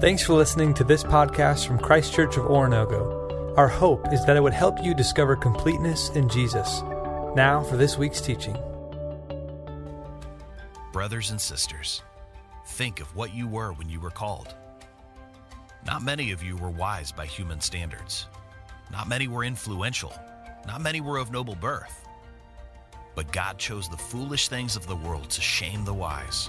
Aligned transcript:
Thanks 0.00 0.22
for 0.22 0.32
listening 0.32 0.72
to 0.74 0.82
this 0.82 1.04
podcast 1.04 1.66
from 1.66 1.78
Christ 1.78 2.14
Church 2.14 2.38
of 2.38 2.46
Oronogo. 2.46 3.54
Our 3.58 3.68
hope 3.68 4.10
is 4.14 4.24
that 4.24 4.34
it 4.34 4.42
would 4.42 4.54
help 4.54 4.82
you 4.82 4.94
discover 4.94 5.36
completeness 5.36 6.08
in 6.14 6.26
Jesus. 6.26 6.80
Now 7.36 7.62
for 7.68 7.76
this 7.76 7.98
week's 7.98 8.22
teaching. 8.22 8.56
Brothers 10.90 11.32
and 11.32 11.38
sisters, 11.38 12.00
think 12.64 13.00
of 13.00 13.14
what 13.14 13.34
you 13.34 13.46
were 13.46 13.74
when 13.74 13.90
you 13.90 14.00
were 14.00 14.10
called. 14.10 14.54
Not 15.84 16.02
many 16.02 16.32
of 16.32 16.42
you 16.42 16.56
were 16.56 16.70
wise 16.70 17.12
by 17.12 17.26
human 17.26 17.60
standards. 17.60 18.26
Not 18.90 19.06
many 19.06 19.28
were 19.28 19.44
influential. 19.44 20.14
Not 20.66 20.80
many 20.80 21.02
were 21.02 21.18
of 21.18 21.30
noble 21.30 21.56
birth. 21.56 22.08
But 23.14 23.32
God 23.32 23.58
chose 23.58 23.86
the 23.86 23.98
foolish 23.98 24.48
things 24.48 24.76
of 24.76 24.86
the 24.86 24.96
world 24.96 25.28
to 25.28 25.42
shame 25.42 25.84
the 25.84 25.92
wise. 25.92 26.48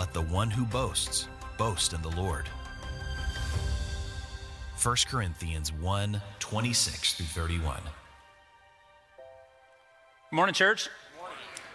let 0.00 0.14
the 0.14 0.22
one 0.22 0.50
who 0.50 0.64
boasts 0.64 1.28
boast 1.58 1.92
in 1.92 2.00
the 2.00 2.08
Lord. 2.08 2.46
1 4.82 4.96
Corinthians 5.06 5.70
1 5.74 6.22
26 6.38 7.14
through 7.14 7.26
31. 7.26 7.80
Good 10.30 10.36
morning, 10.36 10.54
church. 10.54 10.88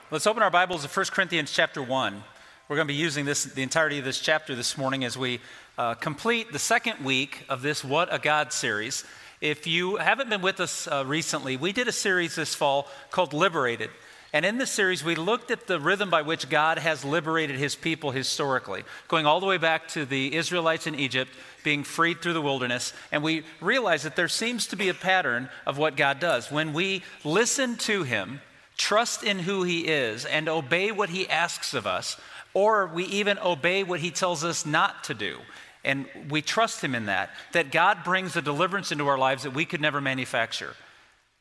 Let's 0.10 0.26
open 0.26 0.42
our 0.42 0.50
Bibles 0.50 0.84
to 0.84 0.88
1 0.88 1.06
Corinthians 1.12 1.52
chapter 1.52 1.84
1. 1.84 2.24
We're 2.68 2.76
going 2.76 2.88
to 2.88 2.92
be 2.92 3.00
using 3.00 3.26
this, 3.26 3.44
the 3.44 3.62
entirety 3.62 4.00
of 4.00 4.06
this 4.06 4.20
chapter 4.20 4.56
this 4.56 4.76
morning 4.76 5.06
as 5.06 5.16
we 5.16 5.40
uh, 5.78 5.94
complete 5.94 6.52
the 6.52 6.58
second 6.58 7.06
week 7.06 7.46
of 7.48 7.62
this 7.62 7.84
What 7.84 8.12
a 8.12 8.18
God 8.18 8.52
series. 8.52 9.06
If 9.40 9.68
you 9.68 9.98
haven't 9.98 10.32
been 10.32 10.42
with 10.42 10.60
us 10.60 10.88
uh, 10.88 11.04
recently, 11.06 11.58
we 11.58 11.72
did 11.74 11.88
a 11.88 11.92
series 11.92 12.34
this 12.34 12.56
fall 12.56 12.88
called 13.12 13.34
Liberated. 13.34 13.92
And 14.36 14.46
in 14.46 14.58
this 14.58 14.70
series, 14.70 15.02
we 15.02 15.16
looked 15.16 15.50
at 15.50 15.66
the 15.66 15.80
rhythm 15.80 16.10
by 16.10 16.22
which 16.22 16.50
God 16.50 16.78
has 16.78 17.06
liberated 17.06 17.56
his 17.56 17.74
people 17.74 18.12
historically, 18.12 18.84
going 19.08 19.26
all 19.26 19.40
the 19.40 19.46
way 19.46 19.58
back 19.58 19.88
to 19.90 20.04
the 20.04 20.36
Israelites 20.36 20.88
in 20.88 20.96
Egypt 20.96 21.32
being 21.64 21.86
freed 21.86 22.22
through 22.22 22.34
the 22.34 22.42
wilderness. 22.42 22.92
And 23.14 23.24
we 23.24 23.46
realized 23.62 24.04
that 24.04 24.18
there 24.18 24.28
seems 24.28 24.68
to 24.68 24.76
be 24.76 24.90
a 24.90 24.94
pattern 24.94 25.48
of 25.66 25.78
what 25.78 25.96
God 25.96 26.20
does. 26.20 26.52
When 26.52 26.74
we 26.74 27.02
listen 27.24 27.78
to 27.78 28.04
him, 28.04 28.42
trust 28.76 29.24
in 29.24 29.40
who 29.40 29.64
he 29.64 29.88
is, 29.88 30.26
and 30.26 30.50
obey 30.50 30.92
what 30.92 31.08
he 31.08 31.30
asks 31.30 31.74
of 31.74 31.88
us, 31.88 32.20
or 32.54 32.88
we 32.88 33.06
even 33.06 33.40
obey 33.40 33.84
what 33.84 34.02
he 34.02 34.12
tells 34.12 34.44
us 34.44 34.66
not 34.66 35.06
to 35.06 35.14
do, 35.14 35.38
and 35.86 36.08
we 36.30 36.42
trust 36.42 36.84
him 36.84 36.94
in 36.94 37.06
that, 37.06 37.30
that 37.54 37.72
God 37.72 38.04
brings 38.04 38.36
a 38.36 38.42
deliverance 38.42 38.92
into 38.92 39.08
our 39.08 39.18
lives 39.18 39.44
that 39.44 39.54
we 39.54 39.64
could 39.64 39.80
never 39.80 40.02
manufacture. 40.02 40.76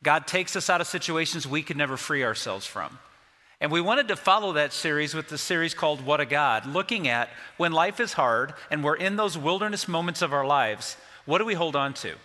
God 0.03 0.27
takes 0.27 0.55
us 0.55 0.69
out 0.69 0.81
of 0.81 0.87
situations 0.87 1.47
we 1.47 1.63
could 1.63 1.77
never 1.77 1.97
free 1.97 2.23
ourselves 2.23 2.65
from. 2.65 2.99
And 3.61 3.71
we 3.71 3.81
wanted 3.81 4.09
to 4.09 4.15
follow 4.15 4.53
that 4.53 4.73
series 4.73 5.13
with 5.13 5.29
the 5.29 5.37
series 5.37 5.73
called 5.73 6.05
What 6.05 6.19
a 6.19 6.25
God, 6.25 6.65
looking 6.65 7.07
at 7.07 7.29
when 7.57 7.71
life 7.71 7.99
is 7.99 8.13
hard 8.13 8.53
and 8.69 8.83
we're 8.83 8.95
in 8.95 9.15
those 9.15 9.37
wilderness 9.37 9.87
moments 9.87 10.21
of 10.21 10.33
our 10.33 10.45
lives, 10.45 10.97
what 11.25 11.39
do 11.39 11.45
we 11.45 11.53
hold 11.53 11.75
on 11.75 11.93
to? 11.95 12.15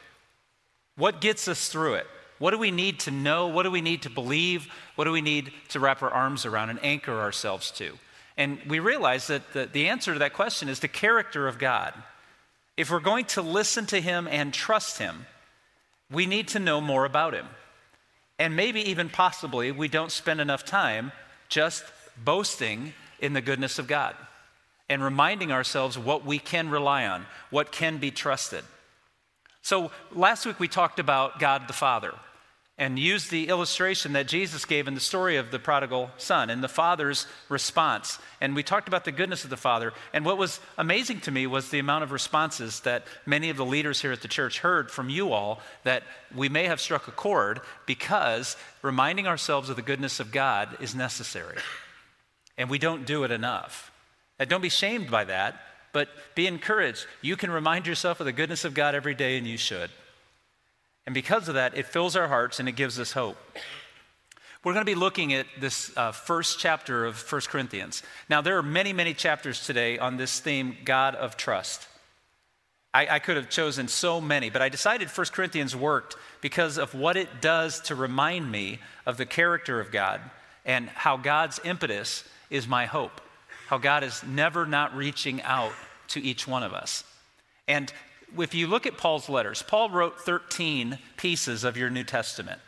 What 0.97 1.21
gets 1.21 1.49
us 1.49 1.69
through 1.69 1.95
it? 1.95 2.07
What 2.39 2.50
do 2.50 2.59
we 2.59 2.71
need 2.71 3.00
to 3.00 3.11
know? 3.11 3.47
What 3.47 3.62
do 3.62 3.71
we 3.71 3.81
need 3.81 4.03
to 4.03 4.11
believe? 4.11 4.67
What 4.97 5.05
do 5.05 5.12
we 5.12 5.21
need 5.21 5.53
to 5.69 5.81
wrap 5.81 6.03
our 6.03 6.11
arms 6.11 6.44
around 6.44 6.71
and 6.71 6.84
anchor 6.84 7.19
ourselves 7.19 7.71
to? 7.73 7.99
And 8.37 8.59
we 8.67 8.78
realize 8.78 9.27
that 9.28 9.53
the, 9.53 9.67
the 9.67 9.89
answer 9.89 10.15
to 10.15 10.19
that 10.21 10.33
question 10.33 10.69
is 10.69 10.81
the 10.81 10.89
character 10.89 11.47
of 11.47 11.59
God. 11.59 11.94
If 12.77 12.91
we're 12.91 13.00
going 13.00 13.27
to 13.27 13.43
listen 13.43 13.87
to 13.87 14.00
Him 14.00 14.27
and 14.27 14.55
trust 14.55 14.99
Him, 14.99 15.27
we 16.11 16.27
need 16.27 16.49
to 16.49 16.59
know 16.59 16.81
more 16.81 17.05
about 17.05 17.34
Him. 17.34 17.47
And 18.41 18.56
maybe 18.56 18.81
even 18.89 19.11
possibly, 19.11 19.71
we 19.71 19.87
don't 19.87 20.11
spend 20.11 20.41
enough 20.41 20.65
time 20.65 21.12
just 21.51 21.84
boasting 22.17 22.95
in 23.21 23.34
the 23.34 23.43
goodness 23.43 23.78
of 23.78 23.87
God 23.87 24.17
and 24.89 25.05
reminding 25.05 25.53
ourselves 25.53 25.99
what 25.99 26.25
we 26.25 26.39
can 26.39 26.71
rely 26.71 27.06
on, 27.06 27.27
what 27.50 27.71
can 27.71 27.99
be 27.99 28.11
trusted. 28.11 28.65
So, 29.61 29.93
last 30.11 30.47
week 30.47 30.59
we 30.59 30.69
talked 30.69 30.99
about 30.99 31.39
God 31.39 31.69
the 31.69 31.75
Father 31.75 32.15
and 32.81 32.99
used 32.99 33.31
the 33.31 33.49
illustration 33.49 34.15
that 34.15 34.27
Jesus 34.27 34.65
gave 34.65 34.89
in 34.89 34.95
the 34.95 35.01
story 35.01 35.37
of 35.37 35.51
the 35.51 35.59
prodigal 35.59 36.11
son 36.17 36.49
and 36.49 36.65
the 36.65 36.69
father's 36.69 37.27
response. 37.51 38.19
And 38.41 38.57
we 38.57 38.63
talked 38.63 38.89
about 38.89 39.05
the 39.05 39.13
goodness 39.13 39.45
of 39.45 39.51
the 39.51 39.59
father. 39.59 39.93
And 40.15 40.25
what 40.25 40.39
was 40.39 40.61
amazing 40.79 41.21
to 41.21 41.31
me 41.31 41.47
was 41.47 41.69
the 41.69 41.79
amount 41.79 42.05
of 42.05 42.11
responses 42.11 42.81
that 42.81 43.05
many 43.27 43.51
of 43.51 43.59
the 43.59 43.67
leaders 43.67 44.01
here 44.01 44.13
at 44.13 44.23
the 44.23 44.29
church 44.29 44.61
heard 44.61 44.91
from 44.91 45.11
you 45.11 45.35
all 45.35 45.61
that 45.85 46.05
we 46.35 46.49
may 46.49 46.65
have 46.65 46.81
struck 46.81 47.07
a 47.07 47.13
chord 47.13 47.61
because 47.85 48.57
reminding 48.81 49.27
ourselves 49.27 49.69
of 49.69 49.77
the 49.77 49.83
goodness 49.83 50.19
of 50.19 50.33
God 50.33 50.79
is 50.81 50.95
necessary. 50.95 51.59
And 52.57 52.71
we 52.71 52.79
don't 52.79 53.05
do 53.05 53.25
it 53.25 53.31
enough. 53.31 53.93
And 54.39 54.49
don't 54.49 54.62
be 54.62 54.71
shamed 54.71 55.11
by 55.11 55.25
that, 55.25 55.61
but 55.93 56.09
be 56.35 56.47
encouraged. 56.47 57.07
You 57.21 57.37
can 57.37 57.51
remind 57.51 57.87
yourself 57.87 58.21
of 58.21 58.27
the 58.27 58.33
goodness 58.33 58.65
of 58.65 58.73
God 58.73 58.95
every 58.95 59.15
day, 59.15 59.37
and 59.37 59.47
you 59.47 59.59
should. 59.59 59.91
And 61.10 61.15
because 61.16 61.48
of 61.48 61.54
that, 61.54 61.76
it 61.76 61.87
fills 61.87 62.15
our 62.15 62.28
hearts 62.28 62.60
and 62.60 62.69
it 62.69 62.76
gives 62.76 63.00
us 63.00 63.10
hope. 63.10 63.37
We're 64.62 64.75
going 64.75 64.87
to 64.87 64.93
be 64.93 64.94
looking 64.94 65.34
at 65.34 65.44
this 65.59 65.91
uh, 65.97 66.12
first 66.12 66.60
chapter 66.60 67.04
of 67.04 67.21
1 67.21 67.41
Corinthians. 67.48 68.04
Now, 68.28 68.43
there 68.43 68.56
are 68.59 68.62
many, 68.62 68.93
many 68.93 69.12
chapters 69.12 69.66
today 69.66 69.99
on 69.99 70.19
this 70.19 70.38
theme, 70.38 70.76
God 70.84 71.16
of 71.16 71.37
trust. 71.37 71.88
I, 72.94 73.09
I 73.09 73.19
could 73.19 73.37
have 73.37 73.50
chosen 73.50 73.88
so 73.88 74.20
many, 74.20 74.50
but 74.50 74.62
I 74.62 74.69
decided 74.69 75.09
1 75.09 75.26
Corinthians 75.32 75.75
worked 75.75 76.15
because 76.41 76.78
of 76.78 76.94
what 76.94 77.16
it 77.16 77.41
does 77.41 77.81
to 77.81 77.97
remind 77.97 78.49
me 78.49 78.78
of 79.04 79.16
the 79.16 79.26
character 79.26 79.81
of 79.81 79.91
God 79.91 80.20
and 80.65 80.88
how 80.91 81.16
God's 81.16 81.59
impetus 81.65 82.22
is 82.50 82.69
my 82.69 82.87
hope, 82.87 83.20
how 83.66 83.78
God 83.78 84.04
is 84.04 84.22
never 84.22 84.65
not 84.65 84.94
reaching 84.94 85.43
out 85.43 85.72
to 86.10 86.22
each 86.22 86.47
one 86.47 86.62
of 86.62 86.72
us. 86.72 87.03
And 87.66 87.93
if 88.39 88.55
you 88.55 88.67
look 88.67 88.87
at 88.87 88.97
Paul's 88.97 89.29
letters, 89.29 89.63
Paul 89.63 89.91
wrote 89.91 90.21
13 90.21 90.99
pieces 91.17 91.65
of 91.65 91.77
your 91.77 91.91
New 91.91 92.05
Testament, 92.05 92.61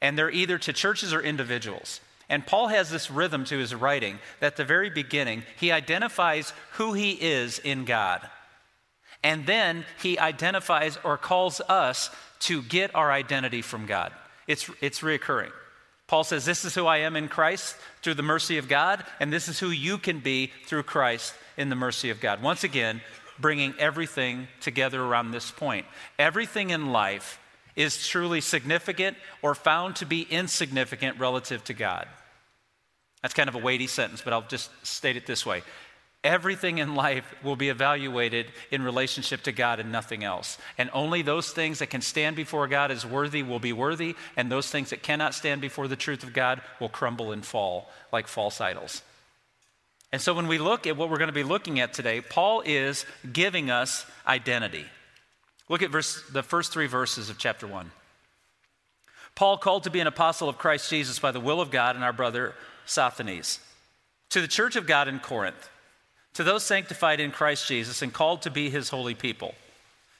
and 0.00 0.16
they're 0.16 0.30
either 0.30 0.58
to 0.58 0.72
churches 0.72 1.12
or 1.12 1.20
individuals. 1.20 2.00
And 2.28 2.46
Paul 2.46 2.68
has 2.68 2.90
this 2.90 3.10
rhythm 3.10 3.44
to 3.46 3.58
his 3.58 3.74
writing 3.74 4.18
that 4.40 4.48
at 4.48 4.56
the 4.56 4.64
very 4.64 4.90
beginning, 4.90 5.44
he 5.58 5.72
identifies 5.72 6.52
who 6.72 6.92
he 6.92 7.12
is 7.12 7.58
in 7.58 7.84
God. 7.84 8.28
And 9.24 9.46
then 9.46 9.84
he 10.00 10.18
identifies 10.18 10.98
or 11.02 11.16
calls 11.16 11.60
us 11.68 12.10
to 12.40 12.62
get 12.62 12.94
our 12.94 13.10
identity 13.10 13.62
from 13.62 13.86
God. 13.86 14.12
It's, 14.46 14.70
it's 14.80 15.00
reoccurring. 15.00 15.50
Paul 16.06 16.24
says, 16.24 16.44
This 16.44 16.64
is 16.64 16.74
who 16.74 16.86
I 16.86 16.98
am 16.98 17.16
in 17.16 17.28
Christ 17.28 17.76
through 18.02 18.14
the 18.14 18.22
mercy 18.22 18.58
of 18.58 18.68
God, 18.68 19.04
and 19.20 19.32
this 19.32 19.48
is 19.48 19.58
who 19.58 19.70
you 19.70 19.98
can 19.98 20.20
be 20.20 20.52
through 20.66 20.84
Christ 20.84 21.34
in 21.56 21.68
the 21.68 21.76
mercy 21.76 22.10
of 22.10 22.20
God. 22.20 22.42
Once 22.42 22.64
again, 22.64 23.00
bringing 23.40 23.74
everything 23.78 24.48
together 24.60 25.02
around 25.02 25.30
this 25.30 25.50
point. 25.50 25.86
Everything 26.18 26.70
in 26.70 26.92
life 26.92 27.40
is 27.76 28.06
truly 28.06 28.40
significant 28.40 29.16
or 29.40 29.54
found 29.54 29.96
to 29.96 30.06
be 30.06 30.22
insignificant 30.22 31.18
relative 31.18 31.62
to 31.64 31.74
God. 31.74 32.08
That's 33.22 33.34
kind 33.34 33.48
of 33.48 33.54
a 33.54 33.58
weighty 33.58 33.86
sentence, 33.86 34.20
but 34.20 34.32
I'll 34.32 34.42
just 34.42 34.70
state 34.84 35.16
it 35.16 35.26
this 35.26 35.46
way. 35.46 35.62
Everything 36.24 36.78
in 36.78 36.96
life 36.96 37.24
will 37.44 37.54
be 37.54 37.68
evaluated 37.68 38.46
in 38.72 38.82
relationship 38.82 39.42
to 39.42 39.52
God 39.52 39.78
and 39.78 39.92
nothing 39.92 40.24
else. 40.24 40.58
And 40.76 40.90
only 40.92 41.22
those 41.22 41.50
things 41.50 41.78
that 41.78 41.90
can 41.90 42.00
stand 42.00 42.34
before 42.34 42.66
God 42.66 42.90
as 42.90 43.06
worthy 43.06 43.44
will 43.44 43.60
be 43.60 43.72
worthy, 43.72 44.16
and 44.36 44.50
those 44.50 44.68
things 44.68 44.90
that 44.90 45.04
cannot 45.04 45.34
stand 45.34 45.60
before 45.60 45.86
the 45.86 45.94
truth 45.94 46.24
of 46.24 46.32
God 46.32 46.60
will 46.80 46.88
crumble 46.88 47.30
and 47.30 47.46
fall 47.46 47.88
like 48.12 48.26
false 48.26 48.60
idols. 48.60 49.02
And 50.12 50.22
so 50.22 50.32
when 50.32 50.48
we 50.48 50.58
look 50.58 50.86
at 50.86 50.96
what 50.96 51.10
we're 51.10 51.18
going 51.18 51.28
to 51.28 51.34
be 51.34 51.42
looking 51.42 51.80
at 51.80 51.92
today, 51.92 52.20
Paul 52.20 52.62
is 52.64 53.04
giving 53.30 53.70
us 53.70 54.06
identity. 54.26 54.86
Look 55.68 55.82
at 55.82 55.90
verse, 55.90 56.22
the 56.32 56.42
first 56.42 56.72
three 56.72 56.86
verses 56.86 57.28
of 57.28 57.38
chapter 57.38 57.66
1. 57.66 57.90
Paul, 59.34 59.58
called 59.58 59.84
to 59.84 59.90
be 59.90 60.00
an 60.00 60.06
apostle 60.06 60.48
of 60.48 60.58
Christ 60.58 60.90
Jesus 60.90 61.18
by 61.18 61.30
the 61.30 61.40
will 61.40 61.60
of 61.60 61.70
God, 61.70 61.94
and 61.94 62.04
our 62.04 62.12
brother 62.12 62.54
Sosthenes, 62.86 63.60
to 64.30 64.40
the 64.40 64.48
church 64.48 64.76
of 64.76 64.86
God 64.86 65.08
in 65.08 65.20
Corinth, 65.20 65.68
to 66.34 66.42
those 66.42 66.64
sanctified 66.64 67.20
in 67.20 67.30
Christ 67.30 67.68
Jesus 67.68 68.02
and 68.02 68.12
called 68.12 68.42
to 68.42 68.50
be 68.50 68.70
his 68.70 68.88
holy 68.88 69.14
people, 69.14 69.54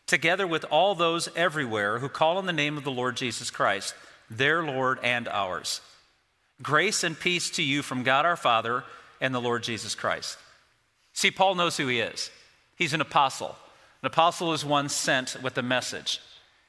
together 0.06 0.46
with 0.46 0.64
all 0.70 0.94
those 0.94 1.29
everywhere 1.34 1.99
who 1.99 2.08
call 2.08 2.37
on 2.37 2.46
the 2.46 2.52
name 2.52 2.76
of 2.76 2.84
the 2.84 2.91
Lord 2.93 3.17
Jesus 3.17 3.50
Christ, 3.50 3.94
their 4.31 4.62
Lord 4.62 4.99
and 5.02 5.26
ours. 5.26 5.81
Grace 6.62 7.02
and 7.02 7.19
peace 7.19 7.50
to 7.50 7.62
you 7.62 7.82
from 7.82 8.02
God 8.02 8.26
our 8.26 8.37
Father 8.37 8.84
and 9.20 9.35
the 9.35 9.41
Lord 9.41 9.62
Jesus 9.62 9.94
Christ. 9.94 10.38
See, 11.12 11.31
Paul 11.31 11.55
knows 11.55 11.76
who 11.76 11.88
he 11.88 12.00
is. 12.00 12.31
He's 12.76 12.93
an 12.93 13.00
apostle. 13.00 13.56
An 14.03 14.06
apostle 14.06 14.53
is 14.53 14.65
one 14.65 14.88
sent 14.88 15.37
with 15.43 15.59
a 15.59 15.62
message. 15.62 16.20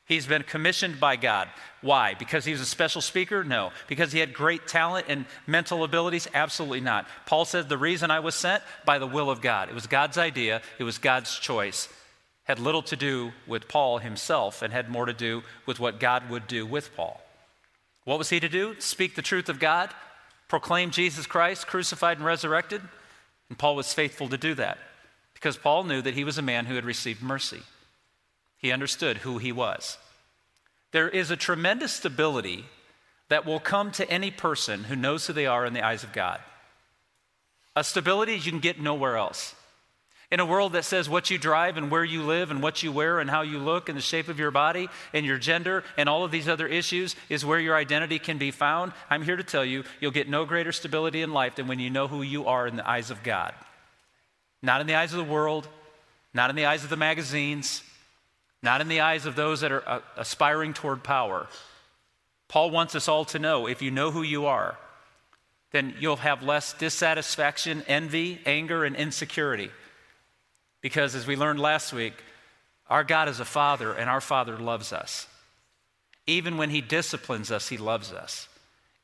He's 0.06 0.26
been 0.26 0.42
commissioned 0.42 1.00
by 1.00 1.18
God. 1.18 1.50
Why? 1.82 2.16
Because 2.16 2.44
he 2.44 2.52
was 2.52 2.62
a 2.62 2.66
special 2.66 3.00
speaker? 3.00 3.44
No. 3.44 3.72
Because 3.88 4.12
he 4.12 4.20
had 4.20 4.34
great 4.34 4.68
talent 4.68 5.06
and 5.08 5.26
mental 5.46 5.84
abilities? 5.84 6.28
Absolutely 6.34 6.82
not. 6.82 7.08
Paul 7.28 7.46
said, 7.46 7.70
the 7.70 7.78
reason 7.78 8.10
I 8.10 8.20
was 8.20 8.34
sent 8.34 8.64
by 8.86 8.98
the 8.98 9.06
will 9.06 9.30
of 9.30 9.40
God. 9.40 9.70
It 9.70 9.76
was 9.76 9.86
God's 9.86 10.18
idea, 10.18 10.64
it 10.80 10.84
was 10.84 10.98
God's 10.98 11.38
choice. 11.38 11.88
Had 12.46 12.58
little 12.58 12.82
to 12.82 12.96
do 12.96 13.34
with 13.46 13.68
Paul 13.68 14.00
himself 14.00 14.64
and 14.64 14.74
had 14.74 14.90
more 14.90 15.06
to 15.06 15.14
do 15.14 15.44
with 15.68 15.80
what 15.80 16.00
God 16.00 16.28
would 16.32 16.48
do 16.48 16.66
with 16.66 16.96
Paul. 16.96 17.22
What 18.06 18.18
was 18.18 18.32
he 18.32 18.40
to 18.40 18.50
do? 18.50 18.76
Speak 18.80 19.14
the 19.14 19.22
truth 19.22 19.48
of 19.48 19.60
God, 19.60 19.92
proclaim 20.50 20.92
Jesus 20.92 21.26
Christ 21.26 21.68
crucified 21.68 22.18
and 22.18 22.26
resurrected. 22.26 22.82
And 23.48 23.58
Paul 23.58 23.78
was 23.78 23.94
faithful 23.94 24.28
to 24.28 24.38
do 24.38 24.54
that 24.56 24.78
because 25.34 25.56
Paul 25.56 25.86
knew 25.86 26.02
that 26.02 26.16
he 26.16 26.26
was 26.26 26.38
a 26.38 26.42
man 26.42 26.66
who 26.66 26.76
had 26.76 26.84
received 26.84 27.22
mercy. 27.22 27.62
He 28.58 28.74
understood 28.74 29.20
who 29.20 29.38
he 29.38 29.54
was. 29.54 29.98
There 30.92 31.08
is 31.08 31.32
a 31.32 31.38
tremendous 31.38 31.94
stability 31.94 32.66
that 33.30 33.46
will 33.46 33.60
come 33.60 33.92
to 33.92 34.10
any 34.10 34.32
person 34.32 34.86
who 34.86 34.96
knows 34.96 35.28
who 35.28 35.34
they 35.34 35.46
are 35.46 35.66
in 35.66 35.74
the 35.74 35.86
eyes 35.86 36.04
of 36.04 36.12
God. 36.12 36.42
A 37.76 37.84
stability 37.84 38.34
you 38.34 38.52
can 38.52 38.60
get 38.60 38.82
nowhere 38.82 39.16
else. 39.16 39.56
In 40.32 40.40
a 40.40 40.46
world 40.46 40.74
that 40.74 40.86
says 40.86 41.10
what 41.10 41.32
you 41.32 41.40
drive 41.40 41.76
and 41.78 41.90
where 41.90 42.04
you 42.04 42.22
live 42.22 42.52
and 42.52 42.62
what 42.62 42.84
you 42.84 42.92
wear 42.92 43.20
and 43.20 43.30
how 43.30 43.42
you 43.42 43.58
look 43.58 43.90
and 43.90 43.98
the 43.98 44.02
shape 44.02 44.28
of 44.28 44.38
your 44.38 44.52
body 44.52 44.88
and 45.12 45.26
your 45.26 45.40
gender 45.40 45.84
and 45.98 46.08
all 46.08 46.24
of 46.24 46.30
these 46.30 46.48
other 46.48 46.68
issues 46.68 47.16
is 47.30 47.44
where 47.44 47.60
your 47.60 47.76
identity 47.76 48.20
can 48.20 48.38
be 48.38 48.52
found, 48.52 48.92
I'm 49.10 49.24
here 49.24 49.38
to 49.38 49.44
tell 49.44 49.66
you 49.66 49.84
you'll 50.00 50.12
get 50.12 50.30
no 50.30 50.46
greater 50.46 50.72
stability 50.72 51.24
in 51.24 51.34
life 51.34 51.56
than 51.56 51.68
when 51.68 51.80
you 51.80 51.90
know 51.90 52.08
who 52.08 52.22
you 52.22 52.46
are 52.46 52.68
in 52.68 52.76
the 52.76 52.88
eyes 52.88 53.10
of 53.10 53.24
God. 53.24 53.56
Not 54.62 54.82
in 54.82 54.88
the 54.88 54.96
eyes 54.96 55.14
of 55.14 55.18
the 55.18 55.32
world, 55.32 55.68
not 56.32 56.52
in 56.52 56.56
the 56.56 56.66
eyes 56.66 56.84
of 56.84 56.92
the 56.92 56.96
magazines, 56.96 57.82
not 58.62 58.82
in 58.82 58.88
the 58.88 59.00
eyes 59.00 59.26
of 59.26 59.36
those 59.36 59.62
that 59.62 59.72
are 59.72 59.88
uh, 59.88 60.02
aspiring 60.16 60.74
toward 60.74 61.04
power. 61.04 61.48
Paul 62.50 62.70
wants 62.70 62.94
us 62.94 63.08
all 63.08 63.26
to 63.26 63.40
know 63.40 63.68
if 63.68 63.82
you 63.82 63.90
know 63.90 64.12
who 64.12 64.22
you 64.22 64.46
are, 64.46 64.78
then 65.72 65.96
you'll 66.00 66.18
have 66.18 66.44
less 66.44 66.74
dissatisfaction, 66.74 67.84
envy, 67.88 68.42
anger, 68.46 68.84
and 68.86 68.96
insecurity. 68.96 69.72
Because 70.82 71.16
as 71.16 71.28
we 71.28 71.36
learned 71.36 71.60
last 71.60 71.94
week, 71.94 72.14
our 72.90 73.04
God 73.04 73.30
is 73.30 73.40
a 73.40 73.46
father, 73.46 73.94
and 73.94 74.10
our 74.10 74.22
father 74.22 74.58
loves 74.58 74.92
us. 74.92 75.28
Even 76.26 76.58
when 76.58 76.70
he 76.70 76.82
disciplines 76.82 77.52
us, 77.52 77.70
he 77.70 77.78
loves 77.78 78.12
us. 78.12 78.48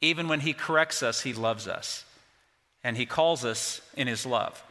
Even 0.02 0.28
when 0.28 0.40
he 0.40 0.54
corrects 0.54 1.04
us, 1.04 1.22
he 1.22 1.34
loves 1.34 1.68
us. 1.68 2.06
And 2.84 2.96
he 2.96 3.06
calls 3.06 3.44
us 3.44 3.82
in 3.96 4.08
his 4.08 4.26
love. 4.26 4.64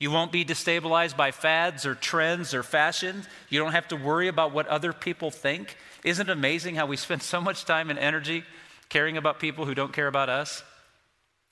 You 0.00 0.10
won't 0.10 0.32
be 0.32 0.44
destabilized 0.44 1.16
by 1.16 1.30
fads 1.30 1.84
or 1.84 1.94
trends 1.94 2.54
or 2.54 2.62
fashions. 2.62 3.26
You 3.50 3.60
don't 3.60 3.72
have 3.72 3.88
to 3.88 3.96
worry 3.96 4.28
about 4.28 4.52
what 4.52 4.66
other 4.66 4.92
people 4.92 5.30
think. 5.30 5.76
Isn't 6.02 6.28
it 6.28 6.32
amazing 6.32 6.74
how 6.74 6.86
we 6.86 6.96
spend 6.96 7.22
so 7.22 7.40
much 7.40 7.64
time 7.64 7.90
and 7.90 7.98
energy 7.98 8.44
caring 8.88 9.16
about 9.16 9.38
people 9.38 9.66
who 9.66 9.74
don't 9.74 9.92
care 9.92 10.08
about 10.08 10.28
us? 10.28 10.64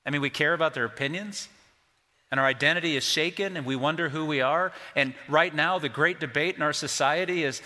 I 0.07 0.11
mean, 0.11 0.23
we 0.23 0.31
care 0.31 0.55
about 0.55 0.73
their 0.75 0.87
opinions, 0.87 1.49
and 2.31 2.39
our 2.39 2.47
identity 2.47 2.97
is 2.97 3.05
shaken, 3.05 3.57
and 3.57 3.65
we 3.65 3.77
wonder 3.77 4.09
who 4.09 4.27
we 4.27 4.41
are. 4.41 4.73
And 4.95 5.15
right 5.29 5.55
now, 5.55 5.79
the 5.79 5.89
great 5.89 6.21
debate 6.21 6.57
in 6.57 6.63
our 6.63 6.73
society 6.73 7.45
is 7.45 7.63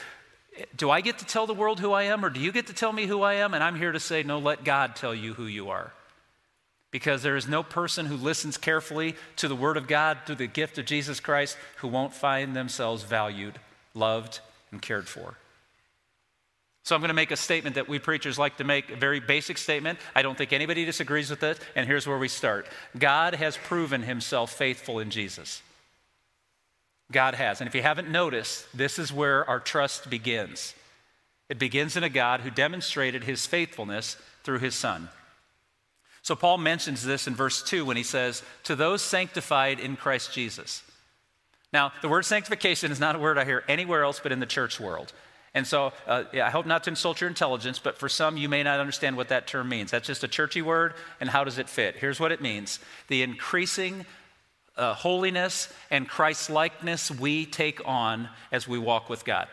do 0.76 0.90
I 0.90 1.00
get 1.00 1.18
to 1.18 1.24
tell 1.24 1.46
the 1.46 1.54
world 1.54 1.80
who 1.80 1.92
I 1.92 2.04
am, 2.04 2.24
or 2.24 2.30
do 2.30 2.38
you 2.38 2.52
get 2.52 2.66
to 2.66 2.74
tell 2.74 2.92
me 2.92 3.06
who 3.06 3.22
I 3.22 3.34
am? 3.34 3.54
And 3.54 3.64
I'm 3.64 3.76
here 3.76 3.92
to 3.92 4.00
say, 4.00 4.22
no, 4.22 4.38
let 4.38 4.64
God 4.64 4.94
tell 4.94 5.14
you 5.14 5.34
who 5.34 5.46
you 5.46 5.70
are 5.70 5.92
because 6.92 7.22
there 7.22 7.36
is 7.36 7.48
no 7.48 7.64
person 7.64 8.06
who 8.06 8.16
listens 8.16 8.56
carefully 8.56 9.16
to 9.36 9.48
the 9.48 9.56
Word 9.56 9.76
of 9.76 9.88
God 9.88 10.18
through 10.24 10.36
the 10.36 10.46
gift 10.46 10.78
of 10.78 10.84
Jesus 10.84 11.18
Christ 11.18 11.56
who 11.76 11.88
won't 11.88 12.14
find 12.14 12.54
themselves 12.54 13.02
valued, 13.02 13.58
loved, 13.94 14.40
and 14.70 14.80
cared 14.80 15.08
for. 15.08 15.36
So 16.84 16.96
I'm 16.96 17.00
going 17.00 17.08
to 17.08 17.14
make 17.14 17.30
a 17.30 17.36
statement 17.36 17.76
that 17.76 17.88
we 17.88 17.98
preachers 17.98 18.38
like 18.38 18.56
to 18.56 18.64
make, 18.64 18.90
a 18.90 18.96
very 18.96 19.20
basic 19.20 19.56
statement. 19.56 19.98
I 20.16 20.22
don't 20.22 20.36
think 20.36 20.52
anybody 20.52 20.84
disagrees 20.84 21.30
with 21.30 21.42
it, 21.44 21.60
and 21.76 21.86
here's 21.86 22.06
where 22.06 22.18
we 22.18 22.28
start. 22.28 22.66
God 22.98 23.34
has 23.36 23.56
proven 23.56 24.02
himself 24.02 24.52
faithful 24.52 24.98
in 24.98 25.10
Jesus. 25.10 25.62
God 27.12 27.34
has. 27.34 27.60
And 27.60 27.68
if 27.68 27.74
you 27.74 27.82
haven't 27.82 28.10
noticed, 28.10 28.66
this 28.76 28.98
is 28.98 29.12
where 29.12 29.48
our 29.48 29.60
trust 29.60 30.10
begins. 30.10 30.74
It 31.48 31.58
begins 31.58 31.96
in 31.96 32.02
a 32.02 32.08
God 32.08 32.40
who 32.40 32.50
demonstrated 32.50 33.24
his 33.24 33.46
faithfulness 33.46 34.16
through 34.42 34.58
his 34.58 34.74
Son. 34.74 35.08
So 36.22 36.34
Paul 36.34 36.58
mentions 36.58 37.04
this 37.04 37.26
in 37.26 37.34
verse 37.34 37.62
2 37.62 37.84
when 37.84 37.96
he 37.96 38.02
says, 38.02 38.42
To 38.64 38.74
those 38.74 39.02
sanctified 39.02 39.78
in 39.78 39.96
Christ 39.96 40.32
Jesus. 40.32 40.82
Now, 41.72 41.92
the 42.00 42.08
word 42.08 42.24
sanctification 42.24 42.90
is 42.92 43.00
not 43.00 43.16
a 43.16 43.18
word 43.18 43.38
I 43.38 43.44
hear 43.44 43.64
anywhere 43.68 44.02
else 44.02 44.20
but 44.20 44.32
in 44.32 44.40
the 44.40 44.46
church 44.46 44.80
world. 44.80 45.12
And 45.54 45.66
so 45.66 45.92
uh, 46.06 46.24
yeah, 46.32 46.46
I 46.46 46.50
hope 46.50 46.66
not 46.66 46.84
to 46.84 46.90
insult 46.90 47.20
your 47.20 47.28
intelligence, 47.28 47.78
but 47.78 47.98
for 47.98 48.08
some, 48.08 48.36
you 48.36 48.48
may 48.48 48.62
not 48.62 48.80
understand 48.80 49.16
what 49.16 49.28
that 49.28 49.46
term 49.46 49.68
means. 49.68 49.90
That's 49.90 50.06
just 50.06 50.24
a 50.24 50.28
churchy 50.28 50.62
word, 50.62 50.94
and 51.20 51.28
how 51.28 51.44
does 51.44 51.58
it 51.58 51.68
fit? 51.68 51.96
Here's 51.96 52.18
what 52.18 52.32
it 52.32 52.40
means 52.40 52.78
the 53.08 53.22
increasing 53.22 54.06
uh, 54.76 54.94
holiness 54.94 55.72
and 55.90 56.08
Christ 56.08 56.48
likeness 56.48 57.10
we 57.10 57.44
take 57.44 57.80
on 57.86 58.28
as 58.50 58.66
we 58.66 58.78
walk 58.78 59.10
with 59.10 59.24
God. 59.24 59.48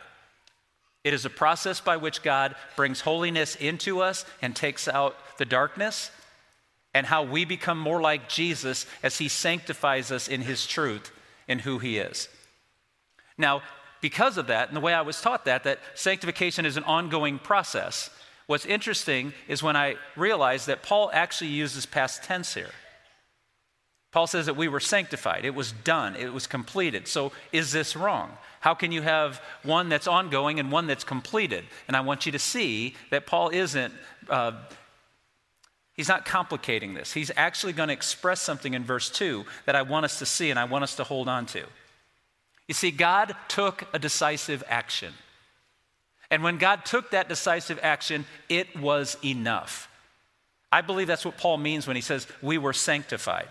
It 1.03 1.13
is 1.13 1.25
a 1.25 1.29
process 1.29 1.79
by 1.79 1.97
which 1.97 2.23
God 2.23 2.55
brings 2.75 3.01
holiness 3.01 3.55
into 3.55 4.01
us 4.01 4.25
and 4.41 4.55
takes 4.55 4.87
out 4.87 5.15
the 5.37 5.45
darkness 5.45 6.11
and 6.93 7.05
how 7.05 7.23
we 7.23 7.45
become 7.45 7.79
more 7.79 8.01
like 8.01 8.29
Jesus 8.29 8.85
as 9.03 9.17
he 9.17 9.27
sanctifies 9.27 10.11
us 10.11 10.27
in 10.27 10.41
his 10.41 10.65
truth 10.65 11.11
in 11.47 11.59
who 11.59 11.79
he 11.79 11.97
is. 11.97 12.27
Now, 13.37 13.61
because 14.01 14.37
of 14.37 14.47
that, 14.47 14.67
and 14.67 14.77
the 14.77 14.81
way 14.81 14.93
I 14.93 15.01
was 15.01 15.21
taught 15.21 15.45
that, 15.45 15.63
that 15.63 15.79
sanctification 15.95 16.65
is 16.65 16.77
an 16.77 16.83
ongoing 16.83 17.39
process, 17.39 18.09
what's 18.47 18.65
interesting 18.65 19.33
is 19.47 19.61
when 19.61 19.75
I 19.75 19.95
realized 20.15 20.67
that 20.67 20.83
Paul 20.83 21.09
actually 21.13 21.51
uses 21.51 21.85
past 21.85 22.23
tense 22.23 22.53
here. 22.53 22.71
Paul 24.11 24.25
says 24.25 24.47
that 24.47 24.55
we 24.55 24.67
were 24.67 24.79
sanctified, 24.79 25.45
it 25.45 25.53
was 25.53 25.71
done, 25.71 26.15
it 26.15 26.33
was 26.33 26.47
completed. 26.47 27.07
So, 27.07 27.31
is 27.51 27.71
this 27.71 27.95
wrong? 27.95 28.31
How 28.59 28.73
can 28.73 28.91
you 28.91 29.03
have 29.03 29.41
one 29.63 29.87
that's 29.87 30.07
ongoing 30.07 30.59
and 30.59 30.71
one 30.71 30.87
that's 30.87 31.03
completed? 31.03 31.63
And 31.87 31.95
I 31.95 32.01
want 32.01 32.25
you 32.25 32.31
to 32.31 32.39
see 32.39 32.95
that 33.11 33.27
Paul 33.27 33.49
isn't 33.49 33.93
uh, 34.27 34.53
He's 35.99 36.07
not 36.07 36.23
complicating 36.23 36.93
this. 36.93 37.11
He's 37.11 37.29
actually 37.35 37.73
going 37.73 37.89
to 37.89 37.93
express 37.93 38.41
something 38.41 38.73
in 38.73 38.85
verse 38.85 39.09
2 39.09 39.43
that 39.65 39.75
I 39.75 39.81
want 39.81 40.05
us 40.05 40.19
to 40.19 40.25
see 40.25 40.49
and 40.49 40.57
I 40.57 40.63
want 40.63 40.85
us 40.85 40.95
to 40.95 41.03
hold 41.03 41.27
on 41.27 41.45
to. 41.47 41.65
You 42.69 42.75
see, 42.75 42.91
God 42.91 43.35
took 43.47 43.83
a 43.93 43.99
decisive 43.99 44.63
action. 44.69 45.15
And 46.29 46.43
when 46.43 46.59
God 46.59 46.85
took 46.85 47.09
that 47.09 47.27
decisive 47.27 47.79
action, 47.81 48.25
it 48.47 48.77
was 48.77 49.17
enough. 49.25 49.89
I 50.71 50.81
believe 50.81 51.07
that's 51.07 51.25
what 51.25 51.39
Paul 51.39 51.57
means 51.57 51.87
when 51.87 51.95
he 51.95 52.01
says, 52.03 52.27
We 52.43 52.59
were 52.59 52.73
sanctified. 52.73 53.47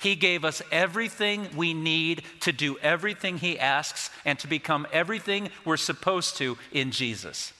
He 0.00 0.16
gave 0.16 0.44
us 0.44 0.62
everything 0.72 1.46
we 1.54 1.74
need 1.74 2.24
to 2.40 2.50
do 2.50 2.76
everything 2.78 3.38
He 3.38 3.56
asks 3.56 4.10
and 4.24 4.36
to 4.40 4.48
become 4.48 4.88
everything 4.92 5.48
we're 5.64 5.76
supposed 5.76 6.36
to 6.38 6.58
in 6.72 6.90
Jesus. 6.90 7.52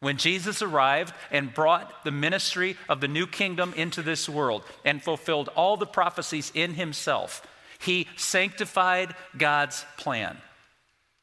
When 0.00 0.16
Jesus 0.16 0.60
arrived 0.60 1.14
and 1.30 1.54
brought 1.54 2.02
the 2.02 2.10
ministry 2.10 2.76
of 2.88 3.00
the 3.00 3.06
new 3.06 3.28
kingdom 3.28 3.72
into 3.76 4.02
this 4.02 4.28
world 4.28 4.64
and 4.84 5.00
fulfilled 5.00 5.50
all 5.54 5.76
the 5.76 5.86
prophecies 5.86 6.50
in 6.52 6.74
himself, 6.74 7.46
he 7.78 8.06
sanctified 8.16 9.14
God's 9.36 9.84
plan. 9.96 10.38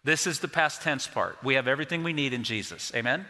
This 0.03 0.27
is 0.27 0.39
the 0.39 0.47
past 0.47 0.81
tense 0.81 1.07
part. 1.07 1.37
We 1.43 1.55
have 1.55 1.67
everything 1.67 2.03
we 2.03 2.13
need 2.13 2.33
in 2.33 2.43
Jesus. 2.43 2.91
Amen? 2.95 3.25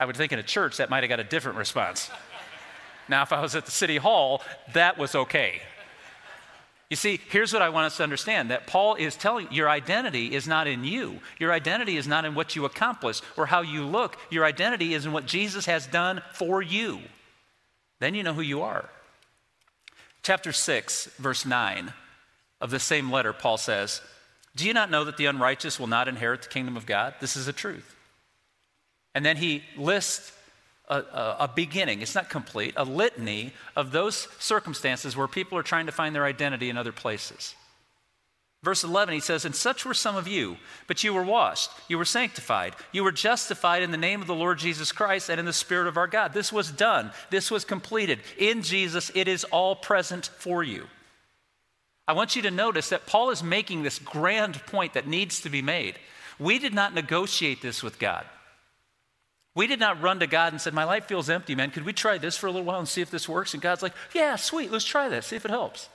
I 0.00 0.04
would 0.04 0.16
think 0.16 0.32
in 0.32 0.38
a 0.38 0.44
church 0.44 0.78
that 0.78 0.90
might 0.90 1.04
have 1.04 1.10
got 1.10 1.20
a 1.20 1.24
different 1.24 1.58
response. 1.58 2.10
now, 3.08 3.22
if 3.22 3.32
I 3.32 3.40
was 3.40 3.54
at 3.54 3.66
the 3.66 3.70
city 3.70 3.98
hall, 3.98 4.42
that 4.72 4.98
was 4.98 5.14
okay. 5.14 5.62
You 6.90 6.96
see, 6.96 7.20
here's 7.30 7.54
what 7.54 7.62
I 7.62 7.70
want 7.70 7.86
us 7.86 7.96
to 7.98 8.02
understand 8.02 8.50
that 8.50 8.66
Paul 8.66 8.96
is 8.96 9.16
telling 9.16 9.50
your 9.50 9.70
identity 9.70 10.34
is 10.34 10.46
not 10.46 10.66
in 10.66 10.84
you. 10.84 11.20
Your 11.38 11.50
identity 11.50 11.96
is 11.96 12.06
not 12.06 12.26
in 12.26 12.34
what 12.34 12.54
you 12.54 12.66
accomplish 12.66 13.22
or 13.36 13.46
how 13.46 13.62
you 13.62 13.86
look. 13.86 14.18
Your 14.28 14.44
identity 14.44 14.92
is 14.92 15.06
in 15.06 15.12
what 15.12 15.24
Jesus 15.24 15.64
has 15.64 15.86
done 15.86 16.20
for 16.34 16.60
you. 16.60 17.00
Then 18.00 18.14
you 18.14 18.22
know 18.22 18.34
who 18.34 18.42
you 18.42 18.60
are. 18.60 18.90
Chapter 20.22 20.52
6, 20.52 21.06
verse 21.18 21.44
9 21.44 21.92
of 22.60 22.70
the 22.70 22.78
same 22.78 23.10
letter, 23.10 23.32
Paul 23.32 23.58
says, 23.58 24.00
Do 24.54 24.66
you 24.66 24.72
not 24.72 24.90
know 24.90 25.04
that 25.04 25.16
the 25.16 25.26
unrighteous 25.26 25.80
will 25.80 25.88
not 25.88 26.06
inherit 26.06 26.42
the 26.42 26.48
kingdom 26.48 26.76
of 26.76 26.86
God? 26.86 27.14
This 27.20 27.36
is 27.36 27.48
a 27.48 27.52
truth. 27.52 27.96
And 29.14 29.26
then 29.26 29.36
he 29.36 29.64
lists 29.76 30.32
a, 30.88 30.98
a, 30.98 31.36
a, 31.40 31.50
beginning, 31.54 32.02
it's 32.02 32.14
not 32.14 32.30
complete, 32.30 32.74
a 32.76 32.84
litany 32.84 33.52
of 33.76 33.92
those 33.92 34.28
circumstances 34.38 35.16
where 35.16 35.28
people 35.28 35.58
are 35.58 35.62
trying 35.62 35.86
to 35.86 35.92
find 35.92 36.14
their 36.14 36.24
identity 36.24 36.70
in 36.70 36.76
other 36.76 36.92
places. 36.92 37.54
Verse 38.62 38.84
11, 38.84 39.14
he 39.14 39.20
says, 39.20 39.44
And 39.44 39.56
such 39.56 39.84
were 39.84 39.94
some 39.94 40.14
of 40.14 40.28
you, 40.28 40.56
but 40.86 41.02
you 41.02 41.12
were 41.12 41.24
washed, 41.24 41.70
you 41.88 41.98
were 41.98 42.04
sanctified, 42.04 42.76
you 42.92 43.02
were 43.02 43.10
justified 43.10 43.82
in 43.82 43.90
the 43.90 43.96
name 43.96 44.20
of 44.20 44.28
the 44.28 44.34
Lord 44.36 44.58
Jesus 44.58 44.92
Christ 44.92 45.28
and 45.28 45.40
in 45.40 45.46
the 45.46 45.52
Spirit 45.52 45.88
of 45.88 45.96
our 45.96 46.06
God. 46.06 46.32
This 46.32 46.52
was 46.52 46.70
done, 46.70 47.10
this 47.30 47.50
was 47.50 47.64
completed. 47.64 48.20
In 48.38 48.62
Jesus, 48.62 49.10
it 49.16 49.26
is 49.26 49.42
all 49.44 49.74
present 49.74 50.26
for 50.26 50.62
you. 50.62 50.86
I 52.06 52.12
want 52.12 52.36
you 52.36 52.42
to 52.42 52.50
notice 52.50 52.88
that 52.90 53.06
Paul 53.06 53.30
is 53.30 53.42
making 53.42 53.82
this 53.82 53.98
grand 53.98 54.64
point 54.66 54.94
that 54.94 55.08
needs 55.08 55.40
to 55.40 55.50
be 55.50 55.62
made. 55.62 55.96
We 56.38 56.58
did 56.58 56.74
not 56.74 56.94
negotiate 56.94 57.62
this 57.62 57.82
with 57.82 57.98
God. 57.98 58.26
We 59.54 59.66
did 59.66 59.80
not 59.80 60.00
run 60.00 60.20
to 60.20 60.26
God 60.26 60.52
and 60.52 60.60
said, 60.60 60.72
My 60.72 60.84
life 60.84 61.06
feels 61.06 61.28
empty, 61.28 61.54
man. 61.54 61.70
Could 61.70 61.84
we 61.84 61.92
try 61.92 62.16
this 62.16 62.36
for 62.36 62.46
a 62.46 62.50
little 62.50 62.64
while 62.64 62.78
and 62.78 62.88
see 62.88 63.02
if 63.02 63.10
this 63.10 63.28
works? 63.28 63.54
And 63.54 63.62
God's 63.62 63.82
like, 63.82 63.94
Yeah, 64.14 64.36
sweet, 64.36 64.70
let's 64.70 64.84
try 64.84 65.08
this, 65.08 65.26
see 65.26 65.36
if 65.36 65.44
it 65.44 65.50
helps. 65.50 65.88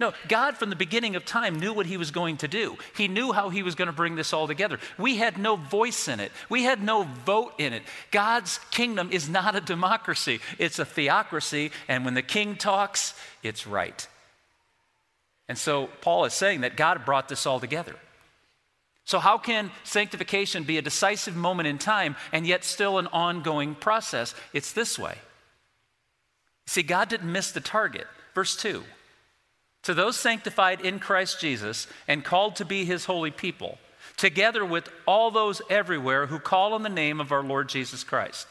No, 0.00 0.12
God 0.28 0.56
from 0.56 0.70
the 0.70 0.76
beginning 0.76 1.16
of 1.16 1.24
time 1.24 1.58
knew 1.58 1.72
what 1.72 1.86
he 1.86 1.96
was 1.96 2.12
going 2.12 2.36
to 2.38 2.48
do. 2.48 2.76
He 2.96 3.08
knew 3.08 3.32
how 3.32 3.50
he 3.50 3.64
was 3.64 3.74
going 3.74 3.86
to 3.86 3.92
bring 3.92 4.14
this 4.14 4.32
all 4.32 4.46
together. 4.46 4.78
We 4.96 5.16
had 5.16 5.38
no 5.38 5.56
voice 5.56 6.06
in 6.06 6.20
it, 6.20 6.30
we 6.48 6.62
had 6.62 6.82
no 6.82 7.02
vote 7.02 7.54
in 7.58 7.72
it. 7.72 7.82
God's 8.10 8.60
kingdom 8.70 9.10
is 9.10 9.28
not 9.28 9.56
a 9.56 9.60
democracy, 9.60 10.40
it's 10.58 10.78
a 10.78 10.84
theocracy, 10.84 11.72
and 11.88 12.04
when 12.04 12.14
the 12.14 12.22
king 12.22 12.54
talks, 12.56 13.14
it's 13.42 13.66
right. 13.66 14.06
And 15.48 15.58
so 15.58 15.88
Paul 16.00 16.26
is 16.26 16.34
saying 16.34 16.60
that 16.60 16.76
God 16.76 17.04
brought 17.04 17.28
this 17.28 17.46
all 17.46 17.58
together. 17.58 17.96
So, 19.04 19.18
how 19.18 19.38
can 19.38 19.70
sanctification 19.84 20.64
be 20.64 20.76
a 20.76 20.82
decisive 20.82 21.34
moment 21.34 21.66
in 21.66 21.78
time 21.78 22.14
and 22.30 22.46
yet 22.46 22.62
still 22.62 22.98
an 22.98 23.06
ongoing 23.06 23.74
process? 23.74 24.34
It's 24.52 24.72
this 24.72 24.98
way. 24.98 25.16
See, 26.66 26.82
God 26.82 27.08
didn't 27.08 27.32
miss 27.32 27.50
the 27.50 27.62
target. 27.62 28.06
Verse 28.34 28.54
2 28.54 28.84
To 29.84 29.94
those 29.94 30.16
sanctified 30.16 30.80
in 30.80 30.98
Christ 30.98 31.40
Jesus 31.40 31.86
and 32.06 32.24
called 32.24 32.56
to 32.56 32.64
be 32.64 32.84
his 32.84 33.06
holy 33.06 33.30
people, 33.30 33.78
together 34.16 34.64
with 34.64 34.88
all 35.06 35.30
those 35.30 35.62
everywhere 35.70 36.26
who 36.26 36.38
call 36.38 36.74
on 36.74 36.82
the 36.82 36.88
name 36.88 37.20
of 37.20 37.32
our 37.32 37.42
Lord 37.42 37.68
Jesus 37.68 38.04
Christ. 38.04 38.46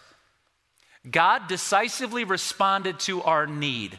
God 1.09 1.47
decisively 1.47 2.23
responded 2.23 2.99
to 3.01 3.21
our 3.23 3.45
need. 3.45 3.97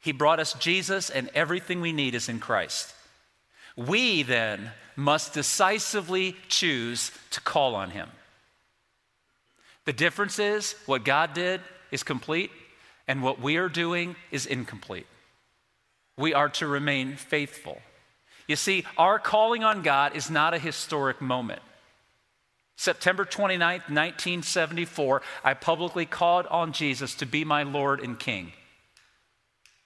He 0.00 0.12
brought 0.12 0.40
us 0.40 0.54
Jesus, 0.54 1.10
and 1.10 1.28
everything 1.34 1.80
we 1.80 1.92
need 1.92 2.14
is 2.14 2.28
in 2.28 2.40
Christ. 2.40 2.94
We 3.76 4.22
then 4.22 4.72
must 4.96 5.34
decisively 5.34 6.36
choose 6.48 7.10
to 7.30 7.40
call 7.40 7.74
on 7.74 7.90
him. 7.90 8.08
The 9.84 9.92
difference 9.92 10.38
is 10.38 10.74
what 10.86 11.04
God 11.04 11.34
did 11.34 11.60
is 11.90 12.02
complete, 12.02 12.50
and 13.08 13.22
what 13.22 13.40
we 13.40 13.56
are 13.56 13.68
doing 13.68 14.16
is 14.30 14.46
incomplete. 14.46 15.06
We 16.20 16.34
are 16.34 16.50
to 16.50 16.66
remain 16.66 17.16
faithful. 17.16 17.80
You 18.46 18.56
see, 18.56 18.84
our 18.98 19.18
calling 19.18 19.64
on 19.64 19.80
God 19.80 20.14
is 20.14 20.30
not 20.30 20.52
a 20.52 20.58
historic 20.58 21.20
moment. 21.22 21.62
September 22.76 23.24
29th, 23.24 23.88
1974, 23.88 25.22
I 25.42 25.54
publicly 25.54 26.04
called 26.04 26.46
on 26.46 26.72
Jesus 26.72 27.14
to 27.16 27.26
be 27.26 27.44
my 27.44 27.62
Lord 27.62 28.00
and 28.00 28.18
King. 28.18 28.52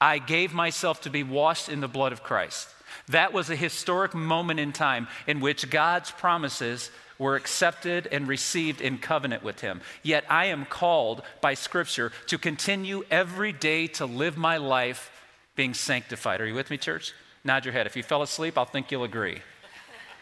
I 0.01 0.19
gave 0.19 0.53
myself 0.53 1.01
to 1.03 1.11
be 1.11 1.23
washed 1.23 1.69
in 1.69 1.81
the 1.81 1.89
blood 1.89 2.13
of 2.13 2.23
Christ. 2.23 2.69
That 3.09 3.33
was 3.33 3.49
a 3.49 3.57
historic 3.57 4.13
moment 4.13 4.59
in 4.59 4.73
time 4.73 5.09
in 5.27 5.41
which 5.41 5.71
God's 5.71 6.11
promises 6.11 6.91
were 7.19 7.37
accepted 7.37 8.09
and 8.11 8.27
received 8.27 8.81
in 8.81 8.99
covenant 8.99 9.45
with 9.45 9.61
Him. 9.61 9.81
Yet 10.03 10.25
I 10.29 10.47
am 10.47 10.65
called 10.65 11.23
by 11.41 11.55
Scripture 11.55 12.13
to 12.27 12.39
continue 12.39 13.05
every 13.11 13.53
day 13.53 13.87
to 13.89 14.07
live 14.07 14.37
my 14.37 14.57
life 14.57 15.11
being 15.57 15.75
sanctified. 15.75 16.41
Are 16.41 16.47
you 16.47 16.55
with 16.55 16.71
me, 16.71 16.79
church? 16.79 17.13
Nod 17.45 17.65
your 17.65 17.73
head. 17.73 17.87
If 17.87 17.97
you 17.97 18.03
fell 18.03 18.23
asleep, 18.23 18.57
I'll 18.57 18.65
think 18.65 18.91
you'll 18.91 19.05
agree. 19.05 19.41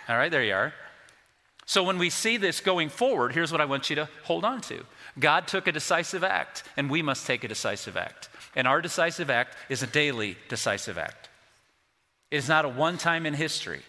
All 0.09 0.17
right, 0.17 0.31
there 0.31 0.43
you 0.43 0.55
are. 0.55 0.73
So 1.65 1.85
when 1.85 1.99
we 1.99 2.11
see 2.11 2.37
this 2.37 2.61
going 2.61 2.89
forward, 2.89 3.33
here's 3.33 3.53
what 3.53 3.61
I 3.61 3.65
want 3.65 3.89
you 3.89 3.97
to 3.97 4.09
hold 4.25 4.45
on 4.45 4.61
to 4.63 4.85
God 5.19 5.47
took 5.47 5.67
a 5.67 5.73
decisive 5.73 6.25
act, 6.25 6.65
and 6.77 6.91
we 6.91 7.03
must 7.03 7.27
take 7.27 7.45
a 7.45 7.49
decisive 7.49 7.97
act. 7.97 8.29
And 8.57 8.67
our 8.67 8.81
decisive 8.81 9.31
act 9.31 9.57
is 9.69 9.83
a 9.83 9.87
daily 9.87 10.37
decisive 10.49 10.99
act. 10.99 11.29
It 12.31 12.37
is 12.37 12.49
not 12.49 12.65
a 12.65 12.69
one 12.69 12.99
time 12.99 13.27
in 13.27 13.35
history. 13.35 13.83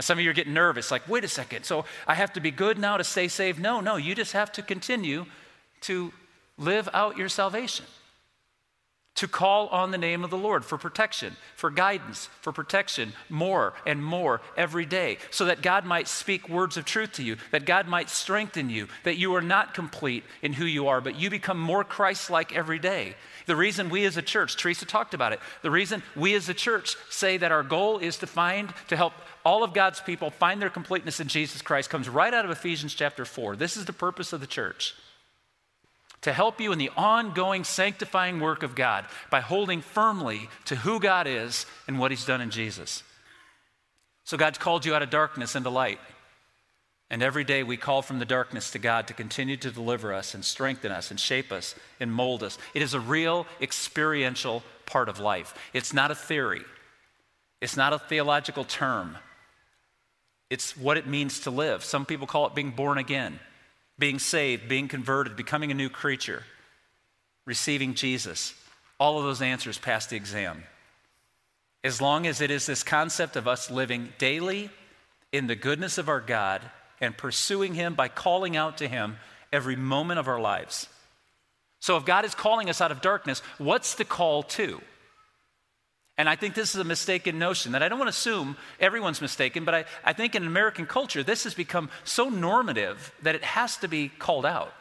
some 0.00 0.18
of 0.18 0.24
you 0.24 0.30
are 0.30 0.34
getting 0.34 0.54
nervous, 0.54 0.90
like, 0.90 1.08
wait 1.08 1.24
a 1.24 1.28
second, 1.28 1.64
so 1.64 1.84
I 2.06 2.14
have 2.14 2.32
to 2.34 2.40
be 2.40 2.50
good 2.50 2.78
now 2.78 2.96
to 2.96 3.04
stay 3.04 3.28
saved? 3.28 3.60
No, 3.60 3.80
no, 3.80 3.96
you 3.96 4.14
just 4.14 4.32
have 4.32 4.52
to 4.52 4.62
continue 4.62 5.26
to 5.82 6.12
live 6.58 6.88
out 6.92 7.16
your 7.16 7.28
salvation. 7.28 7.86
To 9.18 9.26
call 9.26 9.66
on 9.68 9.90
the 9.90 9.98
name 9.98 10.22
of 10.22 10.30
the 10.30 10.38
Lord 10.38 10.64
for 10.64 10.78
protection, 10.78 11.36
for 11.56 11.72
guidance, 11.72 12.28
for 12.40 12.52
protection, 12.52 13.14
more 13.28 13.74
and 13.84 14.04
more 14.04 14.40
every 14.56 14.86
day, 14.86 15.18
so 15.32 15.46
that 15.46 15.60
God 15.60 15.84
might 15.84 16.06
speak 16.06 16.48
words 16.48 16.76
of 16.76 16.84
truth 16.84 17.14
to 17.14 17.24
you, 17.24 17.36
that 17.50 17.66
God 17.66 17.88
might 17.88 18.10
strengthen 18.10 18.70
you, 18.70 18.86
that 19.02 19.16
you 19.16 19.34
are 19.34 19.42
not 19.42 19.74
complete 19.74 20.22
in 20.40 20.52
who 20.52 20.64
you 20.64 20.86
are, 20.86 21.00
but 21.00 21.16
you 21.16 21.30
become 21.30 21.58
more 21.58 21.82
Christ 21.82 22.30
like 22.30 22.54
every 22.54 22.78
day, 22.78 23.16
the 23.46 23.56
reason 23.56 23.90
we 23.90 24.04
as 24.04 24.16
a 24.16 24.22
church, 24.22 24.56
Teresa 24.56 24.86
talked 24.86 25.14
about 25.14 25.32
it, 25.32 25.40
the 25.62 25.70
reason 25.72 26.04
we 26.14 26.34
as 26.34 26.48
a 26.48 26.54
church 26.54 26.94
say 27.10 27.36
that 27.38 27.50
our 27.50 27.64
goal 27.64 27.98
is 27.98 28.18
to 28.18 28.26
find, 28.28 28.72
to 28.86 28.96
help 28.96 29.14
all 29.44 29.64
of 29.64 29.74
God's 29.74 30.00
people 30.00 30.30
find 30.30 30.62
their 30.62 30.70
completeness 30.70 31.18
in 31.18 31.26
Jesus 31.26 31.60
Christ 31.60 31.90
comes 31.90 32.08
right 32.08 32.32
out 32.32 32.44
of 32.44 32.52
Ephesians 32.52 32.94
chapter 32.94 33.24
4. 33.24 33.56
This 33.56 33.76
is 33.76 33.84
the 33.84 33.92
purpose 33.92 34.32
of 34.32 34.40
the 34.40 34.46
church 34.46 34.94
to 36.22 36.32
help 36.32 36.60
you 36.60 36.72
in 36.72 36.78
the 36.78 36.90
ongoing 36.96 37.64
sanctifying 37.64 38.40
work 38.40 38.62
of 38.62 38.74
God 38.74 39.06
by 39.30 39.40
holding 39.40 39.80
firmly 39.80 40.48
to 40.66 40.76
who 40.76 41.00
God 41.00 41.26
is 41.26 41.66
and 41.86 41.98
what 41.98 42.10
He's 42.10 42.24
done 42.24 42.40
in 42.40 42.50
Jesus. 42.50 43.02
So 44.24 44.36
God's 44.36 44.58
called 44.58 44.84
you 44.84 44.94
out 44.94 45.02
of 45.02 45.10
darkness 45.10 45.54
into 45.54 45.70
light. 45.70 46.00
And 47.10 47.22
every 47.22 47.44
day 47.44 47.62
we 47.62 47.78
call 47.78 48.02
from 48.02 48.18
the 48.18 48.26
darkness 48.26 48.70
to 48.72 48.78
God 48.78 49.06
to 49.06 49.14
continue 49.14 49.56
to 49.56 49.70
deliver 49.70 50.12
us 50.12 50.34
and 50.34 50.44
strengthen 50.44 50.92
us 50.92 51.10
and 51.10 51.18
shape 51.18 51.50
us 51.50 51.74
and 51.98 52.12
mold 52.12 52.42
us. 52.42 52.58
It 52.74 52.82
is 52.82 52.92
a 52.92 53.00
real 53.00 53.46
experiential 53.62 54.62
part 54.84 55.08
of 55.08 55.18
life. 55.18 55.54
It's 55.72 55.94
not 55.94 56.10
a 56.10 56.14
theory, 56.14 56.62
it's 57.60 57.76
not 57.76 57.92
a 57.92 57.98
theological 57.98 58.64
term. 58.64 59.16
It's 60.50 60.74
what 60.78 60.96
it 60.96 61.06
means 61.06 61.40
to 61.40 61.50
live. 61.50 61.84
Some 61.84 62.06
people 62.06 62.26
call 62.26 62.46
it 62.46 62.54
being 62.54 62.70
born 62.70 62.96
again, 62.96 63.38
being 63.98 64.18
saved, 64.18 64.68
being 64.68 64.88
converted, 64.88 65.36
becoming 65.36 65.70
a 65.70 65.74
new 65.74 65.88
creature, 65.88 66.44
receiving 67.46 67.94
Jesus. 67.94 68.54
All 69.00 69.18
of 69.18 69.24
those 69.24 69.42
answers 69.42 69.78
pass 69.78 70.06
the 70.06 70.16
exam. 70.16 70.64
As 71.84 72.00
long 72.00 72.26
as 72.26 72.40
it 72.40 72.50
is 72.50 72.66
this 72.66 72.82
concept 72.82 73.36
of 73.36 73.48
us 73.48 73.70
living 73.70 74.12
daily 74.18 74.70
in 75.32 75.46
the 75.46 75.56
goodness 75.56 75.98
of 75.98 76.08
our 76.08 76.20
God 76.20 76.62
and 77.00 77.16
pursuing 77.16 77.74
Him 77.74 77.94
by 77.94 78.08
calling 78.08 78.56
out 78.56 78.78
to 78.78 78.88
Him 78.88 79.16
every 79.52 79.76
moment 79.76 80.18
of 80.18 80.28
our 80.28 80.40
lives. 80.40 80.88
So, 81.80 81.96
if 81.96 82.04
God 82.04 82.24
is 82.24 82.34
calling 82.34 82.68
us 82.68 82.80
out 82.80 82.90
of 82.90 83.00
darkness, 83.00 83.40
what's 83.58 83.94
the 83.94 84.04
call 84.04 84.42
to? 84.44 84.80
And 86.18 86.28
I 86.28 86.36
think 86.36 86.54
this 86.54 86.74
is 86.74 86.80
a 86.80 86.84
mistaken 86.84 87.38
notion 87.38 87.72
that 87.72 87.82
I 87.82 87.88
don't 87.88 87.98
want 87.98 88.08
to 88.08 88.16
assume 88.16 88.56
everyone's 88.80 89.22
mistaken, 89.22 89.64
but 89.64 89.74
I, 89.74 89.84
I 90.04 90.12
think 90.12 90.34
in 90.34 90.46
American 90.46 90.84
culture, 90.84 91.22
this 91.22 91.44
has 91.44 91.54
become 91.54 91.88
so 92.04 92.28
normative 92.28 93.14
that 93.22 93.34
it 93.34 93.44
has 93.44 93.78
to 93.78 93.88
be 93.88 94.08
called 94.08 94.44
out. 94.44 94.74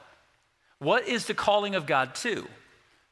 What 0.79 1.07
is 1.07 1.25
the 1.25 1.33
calling 1.33 1.75
of 1.75 1.85
God 1.85 2.15
to? 2.15 2.47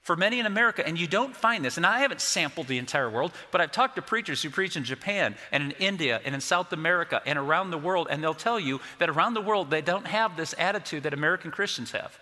for 0.05 0.15
many 0.15 0.39
in 0.39 0.45
America, 0.45 0.85
and 0.85 0.99
you 0.99 1.07
don't 1.07 1.35
find 1.35 1.65
this, 1.65 1.77
and 1.77 1.85
I 1.85 2.01
haven't 2.01 2.21
sampled 2.21 2.67
the 2.67 2.77
entire 2.77 3.09
world, 3.09 3.31
but 3.49 3.59
I've 3.59 3.71
talked 3.71 3.95
to 3.95 4.03
preachers 4.03 4.39
who 4.43 4.51
preach 4.51 4.77
in 4.77 4.83
Japan 4.83 5.33
and 5.51 5.63
in 5.63 5.71
India 5.79 6.21
and 6.23 6.35
in 6.35 6.41
South 6.41 6.71
America 6.71 7.23
and 7.25 7.39
around 7.39 7.71
the 7.71 7.79
world, 7.79 8.05
and 8.11 8.23
they'll 8.23 8.35
tell 8.35 8.59
you 8.59 8.81
that 8.99 9.09
around 9.09 9.33
the 9.33 9.41
world 9.41 9.71
they 9.71 9.81
don't 9.81 10.05
have 10.05 10.37
this 10.37 10.53
attitude 10.59 11.01
that 11.03 11.15
American 11.15 11.49
Christians 11.49 11.89
have. 11.89 12.19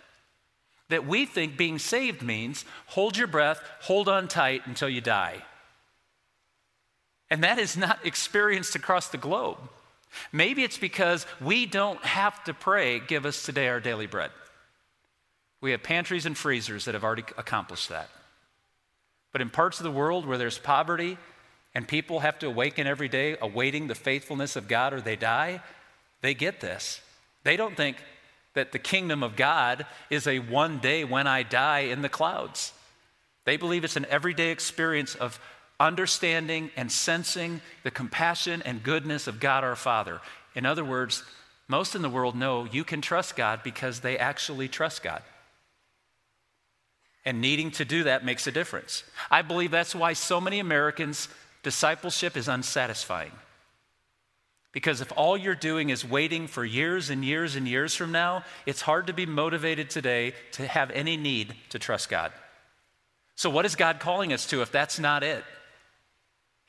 That 0.88 1.06
we 1.06 1.26
think 1.26 1.58
being 1.58 1.78
saved 1.78 2.24
means 2.24 2.64
hold 2.86 3.18
your 3.18 3.28
breath, 3.28 3.60
hold 3.82 4.08
on 4.08 4.30
tight 4.30 4.62
until 4.66 4.88
you 4.88 5.02
die. 5.02 5.44
And 7.34 7.44
that 7.44 7.58
is 7.58 7.76
not 7.76 7.98
experienced 8.06 8.76
across 8.76 9.08
the 9.08 9.18
globe. 9.18 9.58
Maybe 10.32 10.64
it's 10.64 10.78
because 10.78 11.26
we 11.42 11.66
don't 11.66 12.00
have 12.06 12.44
to 12.44 12.54
pray, 12.54 13.00
give 13.00 13.26
us 13.26 13.42
today 13.42 13.70
our 13.70 13.80
daily 13.80 14.06
bread. 14.06 14.30
We 15.60 15.72
have 15.72 15.82
pantries 15.82 16.28
and 16.28 16.38
freezers 16.38 16.86
that 16.86 16.94
have 16.94 17.04
already 17.04 17.24
accomplished 17.36 17.90
that. 17.90 18.12
But 19.32 19.42
in 19.42 19.50
parts 19.50 19.80
of 19.80 19.84
the 19.84 19.92
world 19.92 20.28
where 20.28 20.38
there's 20.38 20.60
poverty 20.60 21.18
and 21.74 21.88
people 21.88 22.20
have 22.20 22.38
to 22.38 22.46
awaken 22.46 22.86
every 22.86 23.10
day 23.10 23.36
awaiting 23.42 23.88
the 23.88 23.96
faithfulness 23.96 24.56
of 24.56 24.68
God 24.68 24.94
or 24.94 25.02
they 25.02 25.16
die, 25.16 25.64
they 26.22 26.36
get 26.36 26.62
this. 26.62 27.02
They 27.44 27.58
don't 27.58 27.76
think 27.76 27.98
that 28.54 28.74
the 28.74 28.78
kingdom 28.78 29.24
of 29.24 29.36
God 29.36 29.88
is 30.12 30.28
a 30.28 30.38
one 30.38 30.78
day 30.78 31.04
when 31.04 31.26
I 31.26 31.42
die 31.42 31.80
in 31.80 32.04
the 32.04 32.10
clouds. 32.10 32.74
They 33.46 33.58
believe 33.58 33.84
it's 33.84 33.96
an 33.96 34.06
everyday 34.08 34.52
experience 34.52 35.16
of 35.16 35.40
understanding 35.80 36.72
and 36.76 36.92
sensing 36.92 37.62
the 37.84 37.92
compassion 37.92 38.62
and 38.64 38.84
goodness 38.84 39.28
of 39.28 39.40
God 39.40 39.64
our 39.64 39.76
Father. 39.76 40.22
In 40.56 40.66
other 40.66 40.86
words, 40.86 41.24
most 41.68 41.96
in 41.96 42.02
the 42.02 42.10
world 42.10 42.36
know 42.36 42.66
you 42.66 42.84
can 42.84 43.02
trust 43.02 43.36
God 43.36 43.62
because 43.64 44.00
they 44.00 44.18
actually 44.18 44.68
trust 44.68 45.04
God. 45.04 45.22
And 47.26 47.40
needing 47.40 47.72
to 47.72 47.86
do 47.86 48.04
that 48.04 48.26
makes 48.26 48.48
a 48.48 48.52
difference. 48.52 49.04
I 49.32 49.42
believe 49.42 49.72
that's 49.72 49.96
why 49.96 50.14
so 50.14 50.42
many 50.42 50.60
Americans' 50.60 51.30
discipleship 51.64 52.36
is 52.36 52.50
unsatisfying. 52.50 53.32
Because 54.74 55.02
if 55.02 55.14
all 55.16 55.38
you're 55.38 55.56
doing 55.56 55.90
is 55.90 56.04
waiting 56.04 56.48
for 56.48 56.66
years 56.66 57.10
and 57.10 57.24
years 57.24 57.56
and 57.56 57.68
years 57.68 57.96
from 57.96 58.12
now, 58.12 58.44
it's 58.66 58.82
hard 58.82 59.08
to 59.08 59.14
be 59.14 59.26
motivated 59.26 59.90
today 59.90 60.34
to 60.54 60.68
have 60.68 60.92
any 60.92 61.16
need 61.16 61.56
to 61.70 61.80
trust 61.80 62.10
God. 62.10 62.34
So, 63.36 63.50
what 63.50 63.66
is 63.66 63.76
God 63.76 64.00
calling 64.00 64.34
us 64.34 64.48
to 64.48 64.62
if 64.62 64.72
that's 64.72 65.00
not 65.00 65.24
it? 65.24 65.44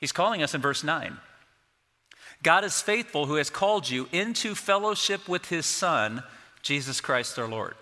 He's 0.05 0.11
calling 0.11 0.43
us 0.43 0.53
in 0.53 0.61
verse 0.61 0.83
9. 0.83 1.17
God 2.43 2.63
is 2.63 2.79
faithful 2.79 3.25
who 3.25 3.37
has 3.37 3.49
called 3.49 3.89
you 3.89 4.07
into 4.11 4.53
fellowship 4.53 5.27
with 5.27 5.47
his 5.47 5.65
Son, 5.65 6.21
Jesus 6.61 7.01
Christ 7.01 7.39
our 7.39 7.47
Lord. 7.47 7.73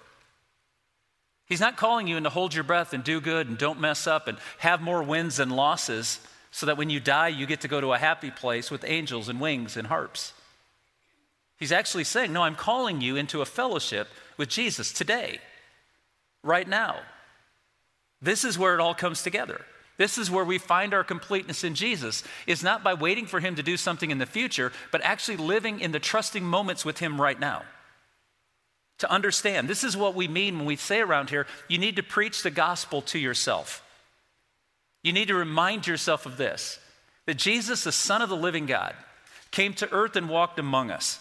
He's 1.45 1.59
not 1.59 1.75
calling 1.75 2.07
you 2.07 2.15
in 2.15 2.23
to 2.23 2.29
hold 2.29 2.53
your 2.53 2.63
breath 2.63 2.93
and 2.93 3.03
do 3.03 3.19
good 3.19 3.49
and 3.49 3.57
don't 3.57 3.81
mess 3.81 4.07
up 4.07 4.29
and 4.29 4.37
have 4.59 4.79
more 4.79 5.03
wins 5.03 5.37
and 5.37 5.51
losses 5.53 6.21
so 6.49 6.65
that 6.65 6.77
when 6.77 6.89
you 6.89 7.01
die, 7.01 7.27
you 7.27 7.45
get 7.45 7.59
to 7.59 7.67
go 7.67 7.81
to 7.81 7.91
a 7.91 7.97
happy 7.97 8.31
place 8.31 8.71
with 8.71 8.85
angels 8.87 9.27
and 9.27 9.41
wings 9.41 9.75
and 9.75 9.87
harps. 9.87 10.31
He's 11.57 11.73
actually 11.73 12.05
saying, 12.05 12.31
No, 12.31 12.43
I'm 12.43 12.55
calling 12.55 13.01
you 13.01 13.17
into 13.17 13.41
a 13.41 13.45
fellowship 13.45 14.07
with 14.37 14.47
Jesus 14.47 14.93
today, 14.93 15.41
right 16.41 16.69
now. 16.69 17.01
This 18.21 18.45
is 18.45 18.57
where 18.57 18.75
it 18.75 18.79
all 18.79 18.95
comes 18.95 19.23
together. 19.23 19.65
This 19.97 20.17
is 20.17 20.31
where 20.31 20.45
we 20.45 20.57
find 20.57 20.93
our 20.93 21.03
completeness 21.03 21.63
in 21.63 21.75
Jesus, 21.75 22.23
is 22.47 22.63
not 22.63 22.83
by 22.83 22.93
waiting 22.93 23.27
for 23.27 23.39
him 23.39 23.55
to 23.55 23.63
do 23.63 23.77
something 23.77 24.09
in 24.09 24.17
the 24.17 24.25
future, 24.25 24.71
but 24.91 25.01
actually 25.03 25.37
living 25.37 25.79
in 25.79 25.91
the 25.91 25.99
trusting 25.99 26.43
moments 26.43 26.83
with 26.83 26.99
him 26.99 27.21
right 27.21 27.39
now. 27.39 27.63
To 28.99 29.11
understand, 29.11 29.67
this 29.67 29.83
is 29.83 29.97
what 29.97 30.15
we 30.15 30.27
mean 30.27 30.57
when 30.57 30.65
we 30.65 30.75
say 30.75 31.01
around 31.01 31.29
here, 31.29 31.45
you 31.67 31.77
need 31.77 31.97
to 31.97 32.03
preach 32.03 32.41
the 32.41 32.51
gospel 32.51 33.01
to 33.03 33.19
yourself. 33.19 33.83
You 35.03 35.13
need 35.13 35.27
to 35.27 35.35
remind 35.35 35.85
yourself 35.85 36.25
of 36.25 36.37
this 36.37 36.79
that 37.25 37.37
Jesus, 37.37 37.83
the 37.83 37.91
Son 37.91 38.21
of 38.21 38.29
the 38.29 38.35
living 38.35 38.65
God, 38.65 38.95
came 39.51 39.73
to 39.75 39.91
earth 39.93 40.15
and 40.15 40.27
walked 40.27 40.59
among 40.59 40.91
us. 40.91 41.19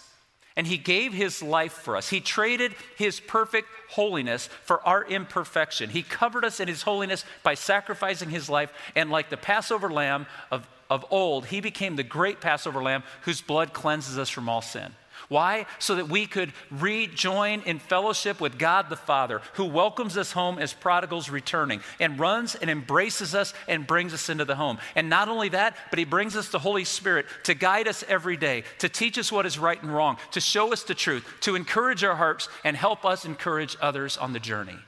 And 0.57 0.67
he 0.67 0.77
gave 0.77 1.13
his 1.13 1.43
life 1.43 1.73
for 1.73 1.97
us. 1.97 2.11
He 2.11 2.21
traded 2.21 2.75
his 2.97 3.21
perfect 3.21 3.69
holiness 3.91 4.49
for 4.65 4.87
our 4.87 5.05
imperfection. 5.05 5.91
He 5.91 6.03
covered 6.03 6.45
us 6.45 6.61
in 6.61 6.69
his 6.69 6.83
holiness 6.83 7.25
by 7.43 7.55
sacrificing 7.55 8.31
his 8.31 8.51
life. 8.51 8.73
And 8.95 9.11
like 9.11 9.31
the 9.31 9.37
Passover 9.37 9.91
lamb 9.91 10.27
of, 10.51 10.69
of 10.91 11.07
old, 11.11 11.47
he 11.47 11.61
became 11.61 11.97
the 11.97 12.03
great 12.03 12.41
Passover 12.41 12.83
lamb 12.83 13.03
whose 13.23 13.41
blood 13.41 13.73
cleanses 13.73 14.19
us 14.19 14.29
from 14.29 14.49
all 14.49 14.63
sin. 14.63 14.95
Why? 15.33 15.65
So 15.79 15.95
that 15.95 16.11
we 16.11 16.27
could 16.27 16.53
rejoin 16.71 17.63
in 17.63 17.79
fellowship 17.79 18.39
with 18.39 18.59
God 18.59 18.91
the 18.91 18.97
Father, 18.97 19.41
who 19.55 19.65
welcomes 19.65 20.19
us 20.19 20.33
home 20.33 20.59
as 20.59 20.75
prodigals 20.75 21.31
returning 21.31 21.81
and 21.99 22.21
runs 22.21 22.55
and 22.55 22.69
embraces 22.69 23.35
us 23.35 23.55
and 23.67 23.87
brings 23.87 24.13
us 24.13 24.29
into 24.29 24.45
the 24.45 24.57
home. 24.57 24.77
And 24.95 25.09
not 25.09 25.31
only 25.31 25.49
that, 25.49 25.75
but 25.89 25.99
He 25.99 26.05
brings 26.05 26.37
us 26.37 26.51
the 26.51 26.59
Holy 26.59 26.85
Spirit 26.85 27.25
to 27.45 27.55
guide 27.55 27.89
us 27.89 28.05
every 28.09 28.37
day, 28.37 28.65
to 28.81 28.91
teach 28.91 29.17
us 29.17 29.33
what 29.33 29.47
is 29.47 29.59
right 29.59 29.83
and 29.83 29.93
wrong, 29.95 30.19
to 30.33 30.41
show 30.41 30.71
us 30.71 30.83
the 30.83 30.95
truth, 30.95 31.27
to 31.41 31.57
encourage 31.57 32.05
our 32.05 32.17
hearts 32.17 32.51
and 32.63 32.77
help 32.77 33.07
us 33.07 33.25
encourage 33.25 33.75
others 33.81 34.19
on 34.19 34.35
the 34.35 34.39
journey. 34.39 34.79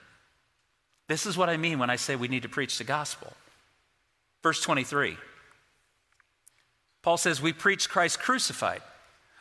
This 1.09 1.25
is 1.25 1.39
what 1.39 1.49
I 1.49 1.57
mean 1.57 1.79
when 1.79 1.89
I 1.89 1.97
say 1.97 2.17
we 2.17 2.29
need 2.29 2.43
to 2.43 2.51
preach 2.51 2.77
the 2.77 2.85
gospel. 2.85 3.33
Verse 4.43 4.61
23. 4.61 5.17
Paul 7.01 7.17
says, 7.17 7.41
We 7.41 7.55
preach 7.55 7.89
Christ 7.89 8.21
crucified 8.21 8.83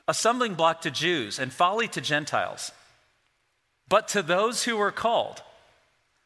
a 0.07 0.13
stumbling 0.13 0.55
block 0.55 0.81
to 0.81 0.91
Jews 0.91 1.39
and 1.39 1.51
folly 1.51 1.87
to 1.89 2.01
Gentiles. 2.01 2.71
But 3.87 4.07
to 4.09 4.21
those 4.21 4.63
who 4.63 4.77
were 4.77 4.91
called, 4.91 5.41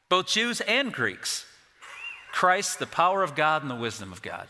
both 0.09 0.27
Jews 0.27 0.61
and 0.61 0.91
Greeks, 0.91 1.45
Christ, 2.31 2.79
the 2.79 2.87
power 2.87 3.23
of 3.23 3.35
God 3.35 3.61
and 3.61 3.71
the 3.71 3.75
wisdom 3.75 4.11
of 4.11 4.21
God. 4.21 4.47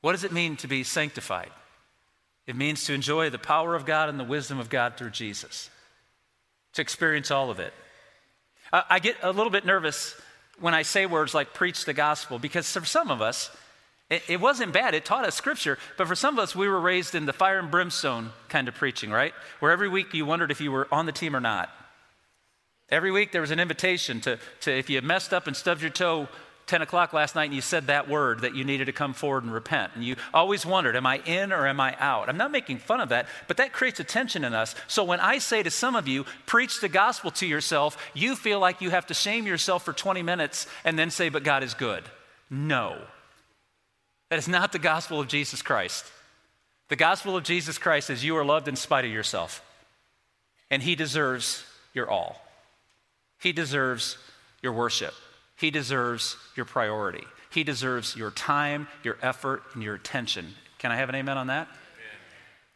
What 0.00 0.12
does 0.12 0.24
it 0.24 0.32
mean 0.32 0.56
to 0.56 0.68
be 0.68 0.84
sanctified? 0.84 1.50
It 2.46 2.56
means 2.56 2.84
to 2.84 2.94
enjoy 2.94 3.30
the 3.30 3.38
power 3.38 3.74
of 3.74 3.86
God 3.86 4.08
and 4.08 4.20
the 4.20 4.24
wisdom 4.24 4.58
of 4.58 4.70
God 4.70 4.96
through 4.96 5.10
Jesus, 5.10 5.68
to 6.74 6.82
experience 6.82 7.30
all 7.30 7.50
of 7.50 7.60
it. 7.60 7.72
I 8.72 8.98
get 8.98 9.16
a 9.22 9.32
little 9.32 9.50
bit 9.50 9.64
nervous 9.64 10.14
when 10.60 10.74
I 10.74 10.82
say 10.82 11.06
words 11.06 11.34
like 11.34 11.54
preach 11.54 11.84
the 11.84 11.92
gospel 11.92 12.38
because 12.38 12.70
for 12.70 12.84
some 12.84 13.10
of 13.10 13.20
us, 13.20 13.50
it, 14.08 14.40
wasn't 14.40 14.72
bad. 14.72 14.94
It 14.94 15.04
taught 15.04 15.24
us 15.24 15.34
scripture. 15.34 15.78
But 15.96 16.06
for 16.06 16.14
some 16.14 16.38
of 16.38 16.42
us, 16.42 16.54
we 16.54 16.68
were 16.68 16.80
raised 16.80 17.14
in 17.14 17.26
the 17.26 17.32
fire 17.32 17.58
and 17.58 17.70
brimstone 17.70 18.30
kind 18.48 18.68
of 18.68 18.74
preaching, 18.74 19.10
right? 19.10 19.34
Where 19.58 19.72
every 19.72 19.88
week 19.88 20.14
you 20.14 20.24
wondered 20.24 20.52
if 20.52 20.60
you 20.60 20.70
were 20.70 20.86
on 20.92 21.06
the 21.06 21.12
team 21.12 21.34
or 21.34 21.40
not. 21.40 21.70
Every 22.88 23.10
week 23.10 23.32
there 23.32 23.40
was 23.40 23.50
an 23.50 23.58
invitation 23.58 24.20
to, 24.20 24.38
to 24.60 24.70
if 24.70 24.88
you 24.88 25.02
messed 25.02 25.34
up 25.34 25.48
and 25.48 25.56
stubbed 25.56 25.80
your 25.80 25.90
toe 25.90 26.28
10 26.66 26.82
o'clock 26.82 27.12
last 27.12 27.34
night 27.34 27.46
and 27.46 27.54
you 27.54 27.60
said 27.60 27.86
that 27.86 28.08
word 28.08 28.40
that 28.40 28.54
you 28.54 28.64
needed 28.64 28.86
to 28.86 28.92
come 28.92 29.12
forward 29.12 29.42
and 29.42 29.52
repent. 29.52 29.92
And 29.96 30.04
you 30.04 30.14
always 30.32 30.64
wondered, 30.64 30.94
am 30.94 31.06
I 31.06 31.18
in 31.18 31.52
or 31.52 31.66
am 31.66 31.80
I 31.80 31.96
out? 31.98 32.28
I'm 32.28 32.36
not 32.36 32.52
making 32.52 32.78
fun 32.78 33.00
of 33.00 33.08
that, 33.08 33.26
but 33.48 33.56
that 33.56 33.72
creates 33.72 33.98
a 33.98 34.04
tension 34.04 34.44
in 34.44 34.54
us. 34.54 34.76
So 34.86 35.02
when 35.02 35.18
I 35.18 35.38
say 35.38 35.64
to 35.64 35.70
some 35.70 35.96
of 35.96 36.06
you, 36.06 36.24
preach 36.44 36.80
the 36.80 36.88
gospel 36.88 37.32
to 37.32 37.46
yourself, 37.46 37.96
you 38.14 38.36
feel 38.36 38.60
like 38.60 38.80
you 38.80 38.90
have 38.90 39.06
to 39.06 39.14
shame 39.14 39.46
yourself 39.46 39.84
for 39.84 39.92
20 39.92 40.22
minutes 40.22 40.66
and 40.84 40.96
then 40.96 41.10
say, 41.10 41.28
but 41.28 41.42
God 41.44 41.64
is 41.64 41.74
good. 41.74 42.04
No. 42.50 43.00
That 44.30 44.38
is 44.38 44.48
not 44.48 44.72
the 44.72 44.78
gospel 44.78 45.20
of 45.20 45.28
Jesus 45.28 45.62
Christ. 45.62 46.04
The 46.88 46.96
gospel 46.96 47.36
of 47.36 47.44
Jesus 47.44 47.78
Christ 47.78 48.10
is 48.10 48.24
you 48.24 48.36
are 48.36 48.44
loved 48.44 48.68
in 48.68 48.76
spite 48.76 49.04
of 49.04 49.10
yourself, 49.10 49.62
and 50.70 50.82
He 50.82 50.94
deserves 50.94 51.64
your 51.94 52.08
all. 52.08 52.40
He 53.40 53.52
deserves 53.52 54.18
your 54.62 54.72
worship. 54.72 55.14
He 55.56 55.70
deserves 55.70 56.36
your 56.56 56.66
priority. 56.66 57.24
He 57.50 57.64
deserves 57.64 58.16
your 58.16 58.30
time, 58.30 58.88
your 59.02 59.16
effort, 59.22 59.62
and 59.74 59.82
your 59.82 59.94
attention. 59.94 60.54
Can 60.78 60.92
I 60.92 60.96
have 60.96 61.08
an 61.08 61.14
amen 61.14 61.38
on 61.38 61.46
that? 61.46 61.68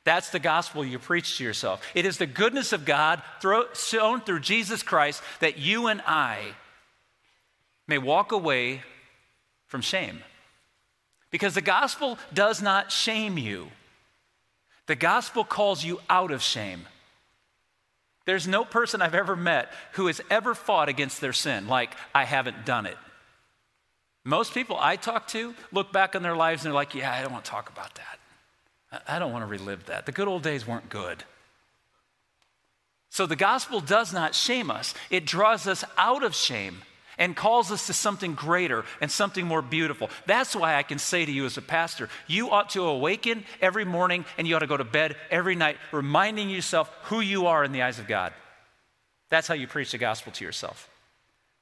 That's 0.05 0.31
the 0.31 0.39
gospel 0.39 0.85
you 0.85 0.99
preach 0.99 1.37
to 1.37 1.45
yourself. 1.45 1.83
It 1.95 2.07
is 2.07 2.17
the 2.17 2.27
goodness 2.27 2.73
of 2.73 2.85
God 2.87 3.23
shown 3.75 4.23
through 4.23 4.41
Jesus 4.41 4.83
Christ 4.83 5.23
that 5.41 5.59
you 5.59 5.89
and 5.89 6.01
I 6.07 6.55
may 7.87 7.99
walk 7.99 8.33
away 8.33 8.83
from 9.67 9.83
shame. 9.83 10.21
Because 11.31 11.55
the 11.55 11.61
gospel 11.61 12.19
does 12.33 12.61
not 12.61 12.91
shame 12.91 13.39
you, 13.39 13.69
the 14.87 14.97
gospel 14.97 15.45
calls 15.45 15.85
you 15.85 16.01
out 16.11 16.33
of 16.33 16.43
shame. 16.43 16.87
There's 18.27 18.49
no 18.49 18.65
person 18.65 19.01
I've 19.01 19.15
ever 19.15 19.37
met 19.37 19.73
who 19.93 20.09
has 20.09 20.21
ever 20.31 20.55
fought 20.55 20.89
against 20.89 21.21
their 21.21 21.33
sin, 21.33 21.69
like, 21.69 21.95
I 22.15 22.25
haven't 22.25 22.67
done 22.67 22.87
it. 22.87 22.99
Most 24.25 24.53
people 24.53 24.77
I 24.79 24.97
talk 24.97 25.29
to 25.29 25.55
look 25.73 25.93
back 25.93 26.15
on 26.15 26.23
their 26.23 26.37
lives 26.37 26.63
and 26.63 26.67
they're 26.67 26.75
like, 26.75 26.95
yeah, 26.95 27.13
I 27.13 27.23
don't 27.23 27.33
want 27.33 27.45
to 27.45 27.51
talk 27.51 27.71
about 27.71 27.95
that. 27.95 29.03
I 29.09 29.19
don't 29.19 29.33
want 29.33 29.43
to 29.43 29.47
relive 29.47 29.87
that. 29.87 30.07
The 30.07 30.13
good 30.13 30.29
old 30.29 30.43
days 30.43 30.67
weren't 30.67 30.89
good. 30.89 31.25
So 33.09 33.27
the 33.27 33.37
gospel 33.37 33.81
does 33.81 34.13
not 34.13 34.35
shame 34.35 34.71
us, 34.71 34.95
it 35.11 35.27
draws 35.27 35.67
us 35.67 35.85
out 35.99 36.23
of 36.23 36.35
shame 36.35 36.83
and 37.21 37.37
calls 37.37 37.71
us 37.71 37.87
to 37.87 37.93
something 37.93 38.35
greater 38.35 38.85
and 39.01 39.11
something 39.11 39.47
more 39.47 39.63
beautiful. 39.63 40.11
That's 40.27 40.57
why 40.57 40.75
I 40.75 40.83
can 40.83 40.99
say 40.99 41.25
to 41.25 41.31
you 41.31 41.45
as 41.45 41.59
a 41.59 41.63
pastor, 41.63 42.09
you 42.27 42.51
ought 42.51 42.71
to 42.71 42.83
awaken 42.83 43.45
every 43.61 43.85
morning 43.85 44.25
and 44.39 44.49
you 44.49 44.57
ought 44.57 44.61
to 44.61 44.67
go 44.67 44.79
to 44.79 44.85
bed 44.85 45.15
every 45.31 45.55
night, 45.55 45.77
reminding 45.93 46.51
yourself 46.51 46.91
who 47.05 47.21
you 47.21 47.47
are 47.47 47.63
in 47.63 47.71
the 47.71 47.83
eyes 47.83 48.01
of 48.01 48.09
God. 48.09 48.33
That's 49.29 49.47
how 49.47 49.55
you 49.55 49.69
preach 49.69 49.93
the 49.93 49.99
gospel 49.99 50.33
to 50.33 50.45
yourself. 50.45 50.89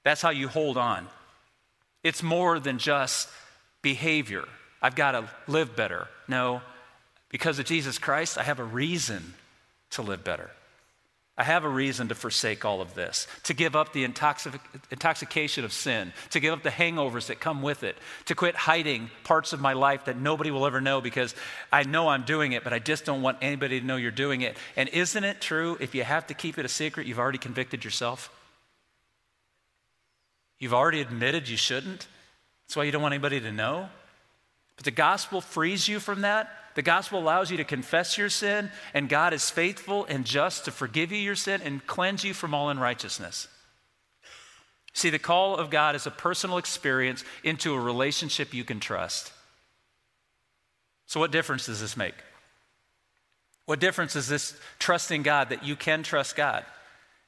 That's 0.04 0.22
how 0.22 0.30
you 0.30 0.48
hold 0.48 0.78
on. 0.78 1.08
It's 2.02 2.22
more 2.22 2.60
than 2.60 2.78
just 2.78 3.28
behavior. 3.82 4.44
I've 4.80 4.94
got 4.94 5.12
to 5.12 5.28
live 5.48 5.74
better. 5.74 6.06
No, 6.28 6.62
because 7.30 7.58
of 7.58 7.66
Jesus 7.66 7.98
Christ, 7.98 8.38
I 8.38 8.44
have 8.44 8.60
a 8.60 8.64
reason 8.64 9.34
to 9.90 10.02
live 10.02 10.22
better. 10.22 10.50
I 11.38 11.44
have 11.44 11.62
a 11.62 11.68
reason 11.68 12.08
to 12.08 12.16
forsake 12.16 12.64
all 12.64 12.80
of 12.80 12.94
this, 12.94 13.28
to 13.44 13.54
give 13.54 13.76
up 13.76 13.92
the 13.92 14.04
intoxic- 14.04 14.58
intoxication 14.90 15.64
of 15.64 15.72
sin, 15.72 16.12
to 16.30 16.40
give 16.40 16.52
up 16.52 16.64
the 16.64 16.70
hangovers 16.70 17.28
that 17.28 17.38
come 17.38 17.62
with 17.62 17.84
it, 17.84 17.96
to 18.24 18.34
quit 18.34 18.56
hiding 18.56 19.08
parts 19.22 19.52
of 19.52 19.60
my 19.60 19.72
life 19.72 20.06
that 20.06 20.16
nobody 20.16 20.50
will 20.50 20.66
ever 20.66 20.80
know 20.80 21.00
because 21.00 21.36
I 21.72 21.84
know 21.84 22.08
I'm 22.08 22.24
doing 22.24 22.52
it, 22.52 22.64
but 22.64 22.72
I 22.72 22.80
just 22.80 23.04
don't 23.04 23.22
want 23.22 23.38
anybody 23.40 23.78
to 23.78 23.86
know 23.86 23.94
you're 23.94 24.10
doing 24.10 24.40
it. 24.40 24.56
And 24.76 24.88
isn't 24.88 25.22
it 25.22 25.40
true 25.40 25.78
if 25.78 25.94
you 25.94 26.02
have 26.02 26.26
to 26.26 26.34
keep 26.34 26.58
it 26.58 26.64
a 26.64 26.68
secret, 26.68 27.06
you've 27.06 27.20
already 27.20 27.38
convicted 27.38 27.84
yourself? 27.84 28.34
You've 30.58 30.74
already 30.74 31.00
admitted 31.00 31.48
you 31.48 31.56
shouldn't. 31.56 32.08
That's 32.66 32.76
why 32.76 32.82
you 32.82 32.90
don't 32.90 33.02
want 33.02 33.14
anybody 33.14 33.40
to 33.40 33.52
know. 33.52 33.90
But 34.74 34.86
the 34.86 34.90
gospel 34.90 35.40
frees 35.40 35.86
you 35.86 36.00
from 36.00 36.22
that 36.22 36.50
the 36.78 36.82
gospel 36.82 37.18
allows 37.18 37.50
you 37.50 37.56
to 37.56 37.64
confess 37.64 38.16
your 38.16 38.28
sin, 38.28 38.70
and 38.94 39.08
God 39.08 39.32
is 39.32 39.50
faithful 39.50 40.04
and 40.04 40.24
just 40.24 40.66
to 40.66 40.70
forgive 40.70 41.10
you 41.10 41.18
your 41.18 41.34
sin 41.34 41.60
and 41.60 41.84
cleanse 41.88 42.22
you 42.22 42.32
from 42.32 42.54
all 42.54 42.70
unrighteousness. 42.70 43.48
See, 44.92 45.10
the 45.10 45.18
call 45.18 45.56
of 45.56 45.70
God 45.70 45.96
is 45.96 46.06
a 46.06 46.12
personal 46.12 46.56
experience 46.56 47.24
into 47.42 47.74
a 47.74 47.80
relationship 47.80 48.54
you 48.54 48.62
can 48.62 48.78
trust. 48.78 49.32
So, 51.06 51.18
what 51.18 51.32
difference 51.32 51.66
does 51.66 51.80
this 51.80 51.96
make? 51.96 52.14
What 53.66 53.80
difference 53.80 54.14
is 54.14 54.28
this 54.28 54.56
trusting 54.78 55.24
God 55.24 55.48
that 55.48 55.64
you 55.64 55.74
can 55.74 56.04
trust 56.04 56.36
God? 56.36 56.64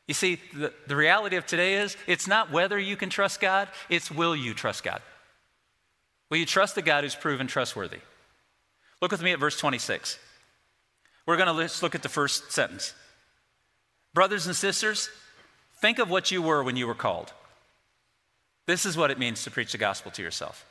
You 0.06 0.14
see, 0.14 0.38
the, 0.54 0.72
the 0.86 0.94
reality 0.94 1.34
of 1.34 1.44
today 1.44 1.74
is 1.74 1.96
it's 2.06 2.28
not 2.28 2.52
whether 2.52 2.78
you 2.78 2.94
can 2.94 3.10
trust 3.10 3.40
God, 3.40 3.66
it's 3.88 4.12
will 4.12 4.36
you 4.36 4.54
trust 4.54 4.84
God? 4.84 5.02
Will 6.30 6.38
you 6.38 6.46
trust 6.46 6.76
the 6.76 6.82
God 6.82 7.02
who's 7.02 7.16
proven 7.16 7.48
trustworthy? 7.48 7.98
Look 9.00 9.12
with 9.12 9.22
me 9.22 9.32
at 9.32 9.38
verse 9.38 9.58
26. 9.58 10.18
We're 11.26 11.36
going 11.36 11.54
to 11.54 11.62
just 11.62 11.82
look 11.82 11.94
at 11.94 12.02
the 12.02 12.08
first 12.08 12.52
sentence. 12.52 12.94
Brothers 14.12 14.46
and 14.46 14.56
sisters, 14.56 15.08
think 15.80 15.98
of 15.98 16.10
what 16.10 16.30
you 16.30 16.42
were 16.42 16.62
when 16.62 16.76
you 16.76 16.86
were 16.86 16.94
called. 16.94 17.32
This 18.66 18.84
is 18.84 18.96
what 18.96 19.10
it 19.10 19.18
means 19.18 19.44
to 19.44 19.50
preach 19.50 19.72
the 19.72 19.78
gospel 19.78 20.10
to 20.12 20.22
yourself. 20.22 20.64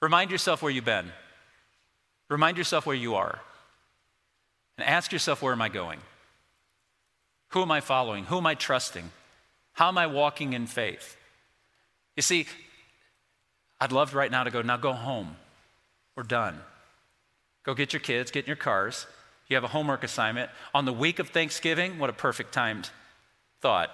Remind 0.00 0.30
yourself 0.30 0.62
where 0.62 0.70
you've 0.70 0.84
been. 0.84 1.10
Remind 2.28 2.58
yourself 2.58 2.86
where 2.86 2.96
you 2.96 3.14
are 3.14 3.40
and 4.76 4.86
ask 4.86 5.12
yourself, 5.12 5.42
where 5.42 5.52
am 5.52 5.62
I 5.62 5.68
going? 5.68 6.00
Who 7.48 7.62
am 7.62 7.70
I 7.70 7.80
following? 7.80 8.24
Who 8.24 8.38
am 8.38 8.46
I 8.46 8.54
trusting? 8.54 9.10
How 9.72 9.88
am 9.88 9.98
I 9.98 10.06
walking 10.06 10.52
in 10.52 10.66
faith? 10.66 11.16
You 12.16 12.22
see, 12.22 12.46
I'd 13.80 13.92
love 13.92 14.14
right 14.14 14.30
now 14.30 14.44
to 14.44 14.50
go, 14.50 14.60
now 14.62 14.76
go 14.76 14.92
home. 14.92 15.36
We're 16.16 16.24
done. 16.24 16.60
Go 17.64 17.74
get 17.74 17.92
your 17.92 18.00
kids, 18.00 18.30
get 18.30 18.44
in 18.44 18.48
your 18.48 18.56
cars. 18.56 19.06
You 19.48 19.56
have 19.56 19.64
a 19.64 19.68
homework 19.68 20.04
assignment. 20.04 20.50
On 20.74 20.84
the 20.84 20.92
week 20.92 21.18
of 21.18 21.30
Thanksgiving, 21.30 21.98
what 21.98 22.10
a 22.10 22.12
perfect 22.12 22.52
timed 22.52 22.90
thought. 23.60 23.90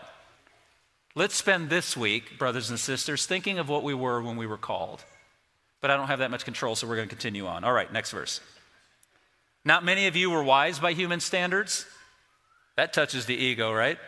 Let's 1.15 1.37
spend 1.37 1.71
this 1.71 1.97
week, 1.97 2.39
brothers 2.39 2.71
and 2.71 2.79
sisters, 2.79 3.25
thinking 3.25 3.59
of 3.59 3.69
what 3.69 3.85
we 3.85 3.95
were 3.95 4.21
when 4.21 4.37
we 4.37 4.47
were 4.47 4.59
called. 4.59 5.05
But 5.81 5.91
I 5.91 5.97
don't 5.97 6.09
have 6.09 6.19
that 6.19 6.31
much 6.31 6.45
control, 6.45 6.75
so 6.75 6.89
we're 6.89 6.97
going 6.97 7.09
to 7.09 7.15
continue 7.15 7.47
on. 7.47 7.63
All 7.63 7.73
right, 7.73 7.93
next 7.93 8.11
verse. 8.11 8.41
Not 9.65 9.85
many 9.85 10.07
of 10.09 10.17
you 10.17 10.31
were 10.31 10.43
wise 10.43 10.79
by 10.79 10.93
human 10.93 11.21
standards. 11.21 11.87
That 12.77 12.93
touches 12.93 13.27
the 13.27 13.37
ego, 13.37 13.73
right? 13.73 13.99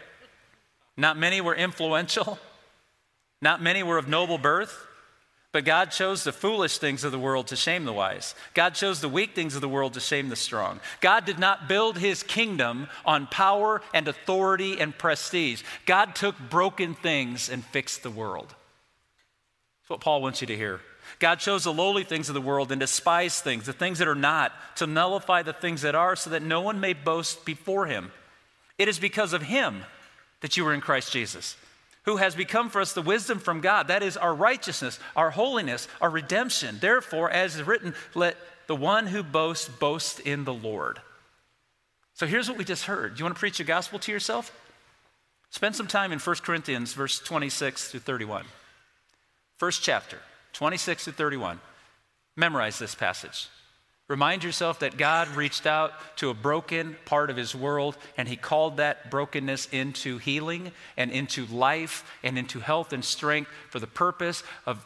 Not 0.97 1.17
many 1.17 1.41
were 1.41 1.55
influential. 1.55 2.39
Not 3.41 3.63
many 3.63 3.83
were 3.83 3.99
of 3.99 4.09
noble 4.09 4.39
birth. 4.39 4.87
But 5.57 5.65
God 5.65 5.91
chose 5.91 6.23
the 6.23 6.35
foolish 6.35 6.77
things 6.77 7.03
of 7.03 7.13
the 7.13 7.19
world 7.19 7.47
to 7.47 7.57
shame 7.57 7.87
the 7.87 7.93
wise. 7.95 8.35
God 8.53 8.75
chose 8.75 9.01
the 9.01 9.09
weak 9.09 9.35
things 9.35 9.55
of 9.55 9.63
the 9.63 9.71
world 9.71 9.95
to 9.95 10.01
shame 10.01 10.29
the 10.29 10.37
strong. 10.37 10.81
God 11.01 11.25
did 11.25 11.39
not 11.39 11.67
build 11.67 11.97
his 11.97 12.23
kingdom 12.23 12.89
on 13.07 13.27
power 13.27 13.81
and 13.95 14.07
authority 14.07 14.79
and 14.79 14.99
prestige. 14.99 15.63
God 15.87 16.15
took 16.15 16.39
broken 16.51 16.93
things 16.93 17.49
and 17.49 17.65
fixed 17.65 18.03
the 18.03 18.11
world. 18.11 18.49
That's 18.49 19.89
what 19.89 20.03
Paul 20.03 20.21
wants 20.21 20.43
you 20.43 20.47
to 20.47 20.57
hear. 20.59 20.83
God 21.21 21.37
chose 21.37 21.65
the 21.65 21.73
lowly 21.73 22.05
things 22.05 22.29
of 22.29 22.35
the 22.35 22.41
world 22.43 22.71
and 22.71 22.79
despised 22.79 23.43
things, 23.43 23.65
the 23.65 23.73
things 23.73 23.99
that 23.99 24.09
are 24.09 24.15
not, 24.15 24.53
to 24.77 24.87
nullify 24.87 25.41
the 25.41 25.55
things 25.55 25.81
that 25.81 25.95
are, 25.95 26.17
so 26.17 26.29
that 26.29 26.43
no 26.43 26.61
one 26.61 26.81
may 26.81 26.93
boast 26.93 27.47
before 27.47 27.87
him. 27.87 28.13
It 28.77 28.89
is 28.89 28.99
because 28.99 29.33
of 29.33 29.41
him 29.41 29.85
that 30.43 30.59
you 30.59 30.67
are 30.67 30.75
in 30.75 30.83
Christ 30.83 31.15
Jesus 31.15 31.57
who 32.07 32.17
has 32.17 32.35
become 32.35 32.71
for 32.71 32.81
us 32.81 32.93
the 32.93 33.03
wisdom 33.03 33.39
from 33.39 33.61
God. 33.61 33.89
That 33.89 34.03
is 34.03 34.17
our 34.17 34.35
righteousness, 34.35 34.99
our 35.15 35.31
holiness, 35.31 35.89
our 36.01 36.09
redemption. 36.09 36.79
Therefore, 36.81 37.31
as 37.31 37.57
is 37.57 37.63
written, 37.65 37.95
let 38.15 38.37
the 38.69 38.77
one 38.77 39.09
who 39.09 39.23
boasts 39.23 39.69
boast 39.69 40.21
in 40.21 40.45
the 40.45 40.55
Lord. 40.55 41.01
So 42.15 42.27
here's 42.27 42.49
what 42.49 42.59
we 42.59 42.65
just 42.65 42.85
heard. 42.85 43.15
Do 43.15 43.19
you 43.19 43.25
want 43.25 43.37
to 43.37 43.41
preach 43.41 43.59
the 43.59 43.65
gospel 43.65 43.99
to 43.99 44.13
yourself? 44.13 44.51
Spend 45.51 45.77
some 45.77 45.87
time 45.87 46.13
in 46.13 46.19
1 46.19 46.37
Corinthians, 46.37 46.93
verse 46.93 47.19
26 47.19 47.93
to 47.93 48.01
31. 48.01 48.45
First 49.59 49.83
chapter, 49.83 50.19
26 50.53 51.07
to 51.07 51.13
31. 51.13 51.61
Memorize 52.37 52.79
this 52.79 52.95
passage. 52.95 53.49
Remind 54.09 54.45
yourself 54.45 54.81
that 54.81 54.97
God 54.97 55.29
reached 55.35 55.67
out 55.67 55.93
to 56.19 56.31
a 56.31 56.35
broken 56.35 56.97
part 57.07 57.29
of 57.29 57.37
his 57.37 57.57
world 57.57 57.97
and 58.17 58.29
he 58.29 58.37
called 58.37 58.77
that 58.77 59.11
brokenness 59.11 59.67
into 59.73 60.19
healing 60.19 60.71
and 60.97 61.11
into 61.11 61.45
life 61.47 62.09
and 62.23 62.39
into 62.39 62.61
health 62.61 62.93
and 62.93 63.05
strength 63.05 63.51
for 63.69 63.81
the 63.81 63.87
purpose 63.89 64.45
of 64.65 64.85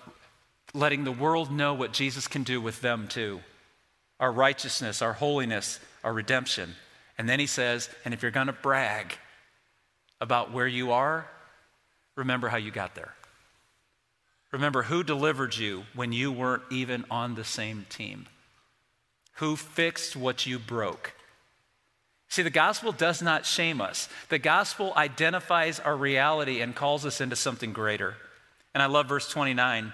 letting 0.72 1.04
the 1.04 1.12
world 1.12 1.52
know 1.52 1.74
what 1.74 1.92
Jesus 1.92 2.28
can 2.28 2.44
do 2.44 2.60
with 2.60 2.80
them 2.80 3.08
too 3.08 3.40
our 4.18 4.32
righteousness, 4.32 5.00
our 5.00 5.14
holiness, 5.14 5.80
our 6.04 6.12
redemption. 6.12 6.74
And 7.16 7.26
then 7.26 7.40
he 7.40 7.46
says, 7.46 7.88
and 8.04 8.12
if 8.12 8.20
you're 8.20 8.30
going 8.30 8.48
to 8.48 8.52
brag 8.52 9.16
about 10.20 10.52
where 10.52 10.66
you 10.66 10.92
are, 10.92 11.26
remember 12.16 12.48
how 12.48 12.58
you 12.58 12.70
got 12.70 12.94
there. 12.94 13.14
Remember 14.52 14.82
who 14.82 15.02
delivered 15.02 15.56
you 15.56 15.84
when 15.94 16.12
you 16.12 16.30
weren't 16.30 16.64
even 16.70 17.06
on 17.10 17.34
the 17.34 17.44
same 17.44 17.86
team 17.88 18.26
who 19.40 19.56
fixed 19.56 20.16
what 20.16 20.44
you 20.44 20.58
broke. 20.58 21.14
See, 22.28 22.42
the 22.42 22.50
gospel 22.50 22.92
does 22.92 23.22
not 23.22 23.46
shame 23.46 23.80
us. 23.80 24.08
The 24.28 24.38
gospel 24.38 24.92
identifies 24.96 25.80
our 25.80 25.96
reality 25.96 26.60
and 26.60 26.76
calls 26.76 27.06
us 27.06 27.22
into 27.22 27.36
something 27.36 27.72
greater. 27.72 28.16
And 28.74 28.82
I 28.82 28.86
love 28.86 29.08
verse 29.08 29.28
29 29.28 29.92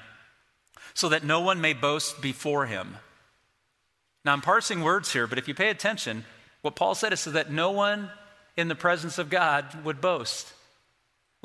so 0.94 1.08
that 1.10 1.24
no 1.24 1.40
one 1.40 1.60
may 1.60 1.74
boast 1.74 2.20
before 2.20 2.66
him. 2.66 2.96
Now, 4.24 4.32
I'm 4.32 4.40
parsing 4.40 4.82
words 4.82 5.12
here, 5.12 5.28
but 5.28 5.38
if 5.38 5.46
you 5.46 5.54
pay 5.54 5.70
attention, 5.70 6.24
what 6.62 6.74
Paul 6.74 6.96
said 6.96 7.12
is 7.12 7.20
so 7.20 7.30
that 7.30 7.52
no 7.52 7.70
one 7.70 8.10
in 8.56 8.66
the 8.66 8.74
presence 8.74 9.16
of 9.16 9.30
God 9.30 9.84
would 9.84 10.00
boast 10.00 10.52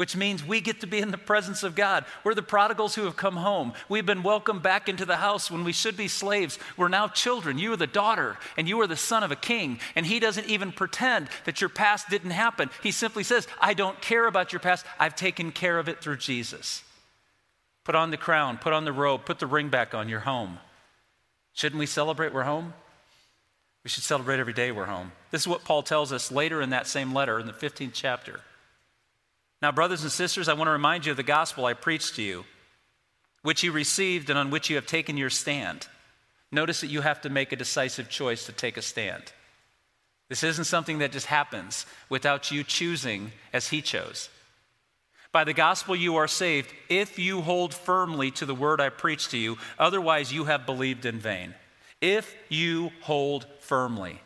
which 0.01 0.15
means 0.15 0.43
we 0.43 0.59
get 0.61 0.81
to 0.81 0.87
be 0.87 0.97
in 0.97 1.11
the 1.11 1.15
presence 1.15 1.61
of 1.61 1.75
God. 1.75 2.05
We're 2.23 2.33
the 2.33 2.41
prodigals 2.41 2.95
who 2.95 3.03
have 3.03 3.15
come 3.15 3.35
home. 3.35 3.73
We've 3.87 4.03
been 4.03 4.23
welcomed 4.23 4.63
back 4.63 4.89
into 4.89 5.05
the 5.05 5.17
house 5.17 5.51
when 5.51 5.63
we 5.63 5.73
should 5.73 5.95
be 5.95 6.07
slaves. 6.07 6.57
We're 6.75 6.87
now 6.87 7.07
children. 7.07 7.59
You 7.59 7.73
are 7.73 7.77
the 7.77 7.85
daughter, 7.85 8.39
and 8.57 8.67
you 8.67 8.81
are 8.81 8.87
the 8.87 8.95
son 8.95 9.21
of 9.21 9.29
a 9.29 9.35
king. 9.35 9.79
And 9.95 10.03
he 10.03 10.19
doesn't 10.19 10.47
even 10.47 10.71
pretend 10.71 11.29
that 11.45 11.61
your 11.61 11.69
past 11.69 12.09
didn't 12.09 12.31
happen. 12.31 12.71
He 12.81 12.89
simply 12.89 13.23
says, 13.23 13.47
I 13.59 13.75
don't 13.75 14.01
care 14.01 14.25
about 14.25 14.51
your 14.51 14.59
past. 14.59 14.87
I've 14.97 15.15
taken 15.15 15.51
care 15.51 15.77
of 15.77 15.87
it 15.87 16.01
through 16.01 16.17
Jesus. 16.17 16.81
Put 17.83 17.93
on 17.93 18.09
the 18.09 18.17
crown, 18.17 18.57
put 18.57 18.73
on 18.73 18.85
the 18.85 18.93
robe, 18.93 19.23
put 19.23 19.37
the 19.37 19.45
ring 19.45 19.69
back 19.69 19.93
on. 19.93 20.09
You're 20.09 20.21
home. 20.21 20.57
Shouldn't 21.53 21.77
we 21.79 21.85
celebrate 21.85 22.33
we're 22.33 22.41
home? 22.41 22.73
We 23.83 23.91
should 23.91 24.03
celebrate 24.03 24.39
every 24.39 24.53
day 24.53 24.71
we're 24.71 24.85
home. 24.85 25.11
This 25.29 25.41
is 25.41 25.47
what 25.47 25.63
Paul 25.63 25.83
tells 25.83 26.11
us 26.11 26.31
later 26.31 26.59
in 26.59 26.71
that 26.71 26.87
same 26.87 27.13
letter 27.13 27.39
in 27.39 27.45
the 27.45 27.53
15th 27.53 27.91
chapter. 27.93 28.39
Now, 29.61 29.71
brothers 29.71 30.01
and 30.01 30.11
sisters, 30.11 30.47
I 30.47 30.53
want 30.53 30.67
to 30.67 30.71
remind 30.71 31.05
you 31.05 31.11
of 31.11 31.17
the 31.17 31.23
gospel 31.23 31.65
I 31.65 31.73
preached 31.73 32.15
to 32.15 32.23
you, 32.23 32.45
which 33.43 33.63
you 33.63 33.71
received 33.71 34.29
and 34.29 34.39
on 34.39 34.49
which 34.49 34.69
you 34.69 34.75
have 34.75 34.87
taken 34.87 35.17
your 35.17 35.29
stand. 35.29 35.87
Notice 36.51 36.81
that 36.81 36.87
you 36.87 37.01
have 37.01 37.21
to 37.21 37.29
make 37.29 37.51
a 37.51 37.55
decisive 37.55 38.09
choice 38.09 38.45
to 38.45 38.51
take 38.51 38.77
a 38.77 38.81
stand. 38.81 39.31
This 40.29 40.43
isn't 40.43 40.65
something 40.65 40.99
that 40.99 41.11
just 41.11 41.27
happens 41.27 41.85
without 42.09 42.51
you 42.51 42.63
choosing 42.63 43.31
as 43.53 43.67
He 43.67 43.81
chose. 43.81 44.29
By 45.31 45.43
the 45.43 45.53
gospel 45.53 45.95
you 45.95 46.17
are 46.17 46.27
saved 46.27 46.73
if 46.89 47.17
you 47.19 47.41
hold 47.41 47.73
firmly 47.73 48.31
to 48.31 48.45
the 48.45 48.55
word 48.55 48.81
I 48.81 48.89
preached 48.89 49.31
to 49.31 49.37
you, 49.37 49.57
otherwise 49.79 50.33
you 50.33 50.45
have 50.45 50.65
believed 50.65 51.05
in 51.05 51.19
vain. 51.19 51.53
If 52.01 52.35
you 52.49 52.91
hold 53.01 53.45
firmly. 53.59 54.19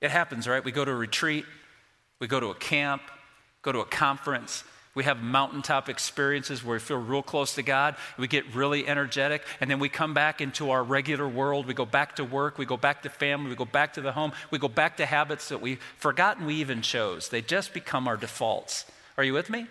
It 0.00 0.10
happens, 0.10 0.48
right? 0.48 0.64
We 0.64 0.72
go 0.72 0.84
to 0.84 0.90
a 0.90 0.96
retreat, 0.96 1.46
we 2.18 2.26
go 2.26 2.40
to 2.40 2.48
a 2.48 2.54
camp, 2.54 3.00
go 3.64 3.72
to 3.72 3.80
a 3.80 3.86
conference. 3.86 4.62
We 4.94 5.04
have 5.04 5.20
mountaintop 5.20 5.88
experiences 5.88 6.62
where 6.62 6.74
we 6.74 6.80
feel 6.80 6.98
real 6.98 7.22
close 7.22 7.56
to 7.56 7.62
God. 7.62 7.96
We 8.16 8.28
get 8.28 8.54
really 8.54 8.86
energetic, 8.86 9.42
and 9.60 9.68
then 9.68 9.80
we 9.80 9.88
come 9.88 10.14
back 10.14 10.40
into 10.40 10.70
our 10.70 10.84
regular 10.84 11.26
world. 11.26 11.66
We 11.66 11.74
go 11.74 11.84
back 11.84 12.16
to 12.16 12.24
work. 12.24 12.58
We 12.58 12.66
go 12.66 12.76
back 12.76 13.02
to 13.02 13.08
family. 13.08 13.50
We 13.50 13.56
go 13.56 13.64
back 13.64 13.94
to 13.94 14.00
the 14.00 14.12
home. 14.12 14.32
We 14.52 14.60
go 14.60 14.68
back 14.68 14.98
to 14.98 15.06
habits 15.06 15.48
that 15.48 15.60
we've 15.60 15.82
forgotten 15.96 16.46
we 16.46 16.54
even 16.56 16.82
chose. 16.82 17.28
They 17.28 17.42
just 17.42 17.74
become 17.74 18.06
our 18.06 18.16
defaults. 18.16 18.84
Are 19.18 19.24
you 19.24 19.32
with 19.32 19.50
me? 19.50 19.66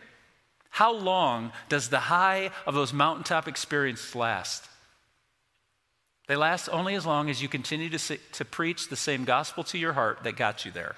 How 0.71 0.91
long 0.91 1.51
does 1.69 1.89
the 1.89 1.99
high 1.99 2.49
of 2.65 2.73
those 2.73 2.91
mountaintop 2.91 3.47
experiences 3.47 4.15
last? 4.15 4.67
They 6.27 6.35
last 6.35 6.67
only 6.69 6.95
as 6.95 7.05
long 7.05 7.29
as 7.29 7.41
you 7.41 7.47
continue 7.47 7.89
to, 7.89 8.17
to 8.17 8.45
preach 8.45 8.89
the 8.89 8.95
same 8.95 9.23
gospel 9.23 9.63
to 9.65 9.77
your 9.77 9.93
heart 9.93 10.23
that 10.23 10.35
got 10.35 10.65
you 10.65 10.71
there. 10.71 10.95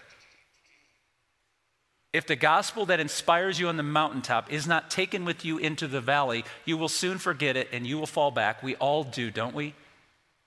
If 2.15 2.25
the 2.25 2.38
gospel 2.38 2.86
that 2.86 3.01
inspires 3.01 3.60
you 3.60 3.67
on 3.67 3.75
the 3.75 3.84
mountaintop 3.84 4.49
is 4.49 4.65
not 4.65 4.89
taken 4.89 5.25
with 5.25 5.43
you 5.43 5.58
into 5.58 5.86
the 5.86 5.99
valley, 5.99 6.45
you 6.63 6.78
will 6.78 6.88
soon 6.88 7.17
forget 7.17 7.58
it 7.58 7.67
and 7.73 7.86
you 7.86 7.97
will 7.97 8.06
fall 8.06 8.32
back. 8.32 8.63
We 8.63 8.75
all 8.78 9.04
do, 9.04 9.30
don't 9.30 9.54
we? 9.54 9.73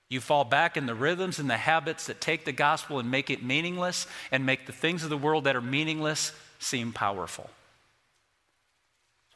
You 0.09 0.19
fall 0.19 0.45
back 0.45 0.77
in 0.77 0.87
the 0.87 0.95
rhythms 0.95 1.37
and 1.37 1.47
the 1.47 1.57
habits 1.57 2.07
that 2.07 2.21
take 2.21 2.43
the 2.43 2.51
gospel 2.51 2.97
and 2.97 3.11
make 3.11 3.29
it 3.29 3.43
meaningless 3.43 4.07
and 4.31 4.47
make 4.47 4.65
the 4.65 4.71
things 4.71 5.03
of 5.03 5.11
the 5.11 5.17
world 5.17 5.43
that 5.43 5.55
are 5.55 5.61
meaningless 5.61 6.31
seem 6.57 6.91
powerful. 6.91 7.51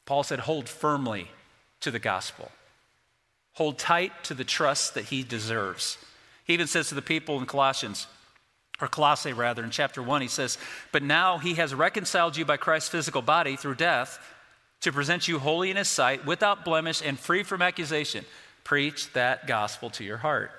Paul 0.08 0.24
said, 0.24 0.40
hold 0.40 0.68
firmly 0.68 1.28
to 1.82 1.92
the 1.92 2.00
gospel, 2.00 2.52
hold 3.52 3.78
tight 3.78 4.24
to 4.24 4.34
the 4.34 4.44
trust 4.44 4.96
that 4.96 5.06
he 5.06 5.22
deserves. 5.22 6.00
He 6.46 6.56
even 6.56 6.66
says 6.66 6.90
to 6.90 6.96
the 6.96 7.04
people 7.04 7.38
in 7.38 7.46
Colossians, 7.46 8.08
or 8.82 8.88
Colossae 8.88 9.34
rather, 9.34 9.64
in 9.64 9.70
chapter 9.70 10.02
1, 10.02 10.22
he 10.22 10.28
says, 10.28 10.58
But 10.92 11.04
now 11.04 11.38
he 11.38 11.56
has 11.56 11.74
reconciled 11.74 12.36
you 12.36 12.46
by 12.46 12.58
Christ's 12.58 12.90
physical 12.90 13.22
body 13.22 13.56
through 13.56 13.76
death 13.76 14.20
to 14.82 14.92
present 14.92 15.28
you 15.28 15.40
holy 15.40 15.72
in 15.72 15.78
his 15.78 15.88
sight, 15.88 16.26
without 16.26 16.66
blemish 16.66 17.02
and 17.04 17.18
free 17.18 17.44
from 17.44 17.62
accusation. 17.62 18.26
Preach 18.64 19.12
that 19.14 19.48
gospel 19.48 19.90
to 19.92 20.04
your 20.04 20.18
heart. 20.18 20.52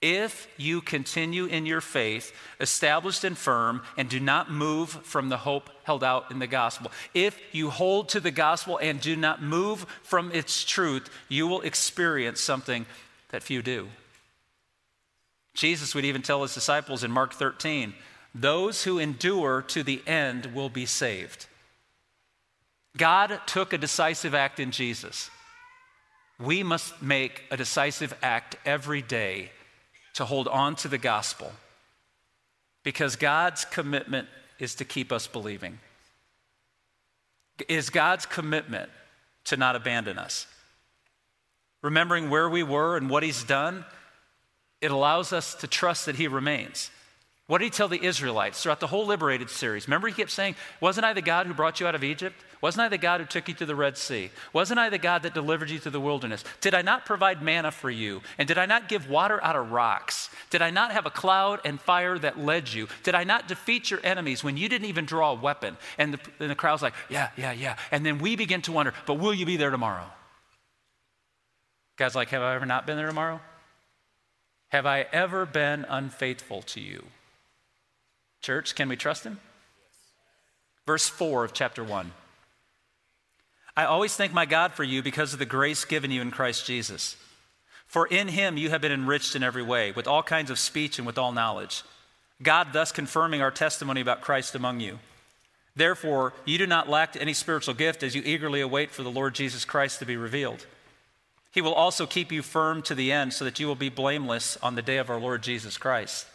If 0.00 0.46
you 0.58 0.82
continue 0.82 1.46
in 1.46 1.66
your 1.66 1.80
faith, 1.80 2.32
established 2.60 3.24
and 3.24 3.36
firm, 3.36 3.82
and 3.96 4.08
do 4.08 4.20
not 4.20 4.52
move 4.52 4.90
from 4.90 5.30
the 5.30 5.38
hope 5.38 5.70
held 5.84 6.04
out 6.04 6.30
in 6.30 6.38
the 6.38 6.46
gospel, 6.46 6.92
if 7.14 7.40
you 7.52 7.70
hold 7.70 8.10
to 8.10 8.20
the 8.20 8.30
gospel 8.30 8.78
and 8.78 9.00
do 9.00 9.16
not 9.16 9.42
move 9.42 9.86
from 10.02 10.30
its 10.30 10.62
truth, 10.62 11.08
you 11.28 11.48
will 11.48 11.62
experience 11.62 12.40
something 12.40 12.86
that 13.30 13.42
few 13.42 13.62
do. 13.62 13.88
Jesus 15.54 15.94
would 15.94 16.04
even 16.04 16.22
tell 16.22 16.42
his 16.42 16.54
disciples 16.54 17.04
in 17.04 17.10
Mark 17.10 17.32
13 17.32 17.94
those 18.34 18.82
who 18.82 18.98
endure 18.98 19.62
to 19.62 19.82
the 19.84 20.02
end 20.06 20.46
will 20.46 20.68
be 20.68 20.86
saved. 20.86 21.46
God 22.96 23.40
took 23.46 23.72
a 23.72 23.78
decisive 23.78 24.34
act 24.34 24.58
in 24.58 24.72
Jesus. 24.72 25.30
We 26.38 26.62
must 26.64 27.00
make 27.00 27.44
a 27.50 27.56
decisive 27.56 28.16
act 28.22 28.56
every 28.64 29.02
day 29.02 29.52
to 30.14 30.24
hold 30.24 30.48
on 30.48 30.74
to 30.76 30.88
the 30.88 30.98
gospel 30.98 31.52
because 32.82 33.16
God's 33.16 33.64
commitment 33.64 34.28
is 34.58 34.74
to 34.76 34.84
keep 34.84 35.12
us 35.12 35.26
believing. 35.26 35.78
Is 37.68 37.90
God's 37.90 38.26
commitment 38.26 38.90
to 39.44 39.56
not 39.56 39.76
abandon 39.76 40.18
us. 40.18 40.46
Remembering 41.82 42.30
where 42.30 42.48
we 42.48 42.62
were 42.62 42.96
and 42.96 43.10
what 43.10 43.22
He's 43.22 43.44
done, 43.44 43.84
it 44.84 44.90
allows 44.90 45.32
us 45.32 45.54
to 45.56 45.66
trust 45.66 46.06
that 46.06 46.16
He 46.16 46.28
remains. 46.28 46.90
What 47.46 47.58
did 47.58 47.66
he 47.66 47.70
tell 47.70 47.88
the 47.88 48.02
Israelites 48.02 48.62
throughout 48.62 48.80
the 48.80 48.86
whole 48.86 49.04
liberated 49.04 49.50
series? 49.50 49.86
Remember, 49.86 50.08
he 50.08 50.14
kept 50.14 50.30
saying, 50.30 50.56
Wasn't 50.80 51.04
I 51.04 51.12
the 51.12 51.20
God 51.20 51.46
who 51.46 51.52
brought 51.52 51.78
you 51.78 51.86
out 51.86 51.94
of 51.94 52.02
Egypt? 52.02 52.34
Wasn't 52.62 52.80
I 52.80 52.88
the 52.88 52.96
God 52.96 53.20
who 53.20 53.26
took 53.26 53.48
you 53.48 53.54
to 53.54 53.66
the 53.66 53.74
Red 53.74 53.98
Sea? 53.98 54.30
Wasn't 54.54 54.80
I 54.80 54.88
the 54.88 54.96
God 54.96 55.24
that 55.24 55.34
delivered 55.34 55.68
you 55.68 55.78
to 55.80 55.90
the 55.90 56.00
wilderness? 56.00 56.42
Did 56.62 56.72
I 56.72 56.80
not 56.80 57.04
provide 57.04 57.42
manna 57.42 57.70
for 57.70 57.90
you? 57.90 58.22
And 58.38 58.48
did 58.48 58.56
I 58.56 58.64
not 58.64 58.88
give 58.88 59.10
water 59.10 59.44
out 59.44 59.56
of 59.56 59.72
rocks? 59.72 60.30
Did 60.48 60.62
I 60.62 60.70
not 60.70 60.92
have 60.92 61.04
a 61.04 61.10
cloud 61.10 61.60
and 61.66 61.78
fire 61.78 62.18
that 62.18 62.38
led 62.38 62.72
you? 62.72 62.88
Did 63.02 63.14
I 63.14 63.24
not 63.24 63.46
defeat 63.46 63.90
your 63.90 64.00
enemies 64.02 64.42
when 64.42 64.56
you 64.56 64.70
didn't 64.70 64.88
even 64.88 65.04
draw 65.04 65.32
a 65.32 65.34
weapon? 65.34 65.76
And 65.98 66.14
the, 66.14 66.20
and 66.40 66.48
the 66.48 66.54
crowd's 66.54 66.80
like, 66.80 66.94
Yeah, 67.10 67.28
yeah, 67.36 67.52
yeah. 67.52 67.76
And 67.90 68.06
then 68.06 68.20
we 68.20 68.36
begin 68.36 68.62
to 68.62 68.72
wonder, 68.72 68.94
But 69.04 69.14
will 69.14 69.34
you 69.34 69.44
be 69.44 69.58
there 69.58 69.70
tomorrow? 69.70 70.06
God's 71.98 72.14
like, 72.14 72.30
Have 72.30 72.40
I 72.40 72.54
ever 72.54 72.64
not 72.64 72.86
been 72.86 72.96
there 72.96 73.08
tomorrow? 73.08 73.42
Have 74.74 74.86
I 74.86 75.06
ever 75.12 75.46
been 75.46 75.86
unfaithful 75.88 76.62
to 76.62 76.80
you? 76.80 77.04
Church, 78.42 78.74
can 78.74 78.88
we 78.88 78.96
trust 78.96 79.22
him? 79.22 79.38
Verse 80.84 81.08
4 81.08 81.44
of 81.44 81.52
chapter 81.52 81.84
1. 81.84 82.10
I 83.76 83.84
always 83.84 84.16
thank 84.16 84.32
my 84.32 84.46
God 84.46 84.72
for 84.72 84.82
you 84.82 85.00
because 85.00 85.32
of 85.32 85.38
the 85.38 85.46
grace 85.46 85.84
given 85.84 86.10
you 86.10 86.20
in 86.20 86.32
Christ 86.32 86.66
Jesus. 86.66 87.14
For 87.86 88.08
in 88.08 88.26
him 88.26 88.56
you 88.56 88.70
have 88.70 88.80
been 88.80 88.90
enriched 88.90 89.36
in 89.36 89.44
every 89.44 89.62
way, 89.62 89.92
with 89.92 90.08
all 90.08 90.24
kinds 90.24 90.50
of 90.50 90.58
speech 90.58 90.98
and 90.98 91.06
with 91.06 91.18
all 91.18 91.30
knowledge. 91.30 91.84
God 92.42 92.72
thus 92.72 92.90
confirming 92.90 93.42
our 93.42 93.52
testimony 93.52 94.00
about 94.00 94.22
Christ 94.22 94.56
among 94.56 94.80
you. 94.80 94.98
Therefore, 95.76 96.32
you 96.44 96.58
do 96.58 96.66
not 96.66 96.88
lack 96.88 97.14
any 97.14 97.32
spiritual 97.32 97.74
gift 97.74 98.02
as 98.02 98.16
you 98.16 98.22
eagerly 98.24 98.60
await 98.60 98.90
for 98.90 99.04
the 99.04 99.08
Lord 99.08 99.36
Jesus 99.36 99.64
Christ 99.64 100.00
to 100.00 100.04
be 100.04 100.16
revealed. 100.16 100.66
He 101.54 101.60
will 101.60 101.72
also 101.72 102.04
keep 102.04 102.32
you 102.32 102.42
firm 102.42 102.82
to 102.82 102.96
the 102.96 103.12
end 103.12 103.32
so 103.32 103.44
that 103.44 103.60
you 103.60 103.68
will 103.68 103.76
be 103.76 103.88
blameless 103.88 104.58
on 104.60 104.74
the 104.74 104.82
day 104.82 104.96
of 104.96 105.08
our 105.08 105.20
Lord 105.20 105.40
Jesus 105.40 105.78
Christ. 105.78 106.26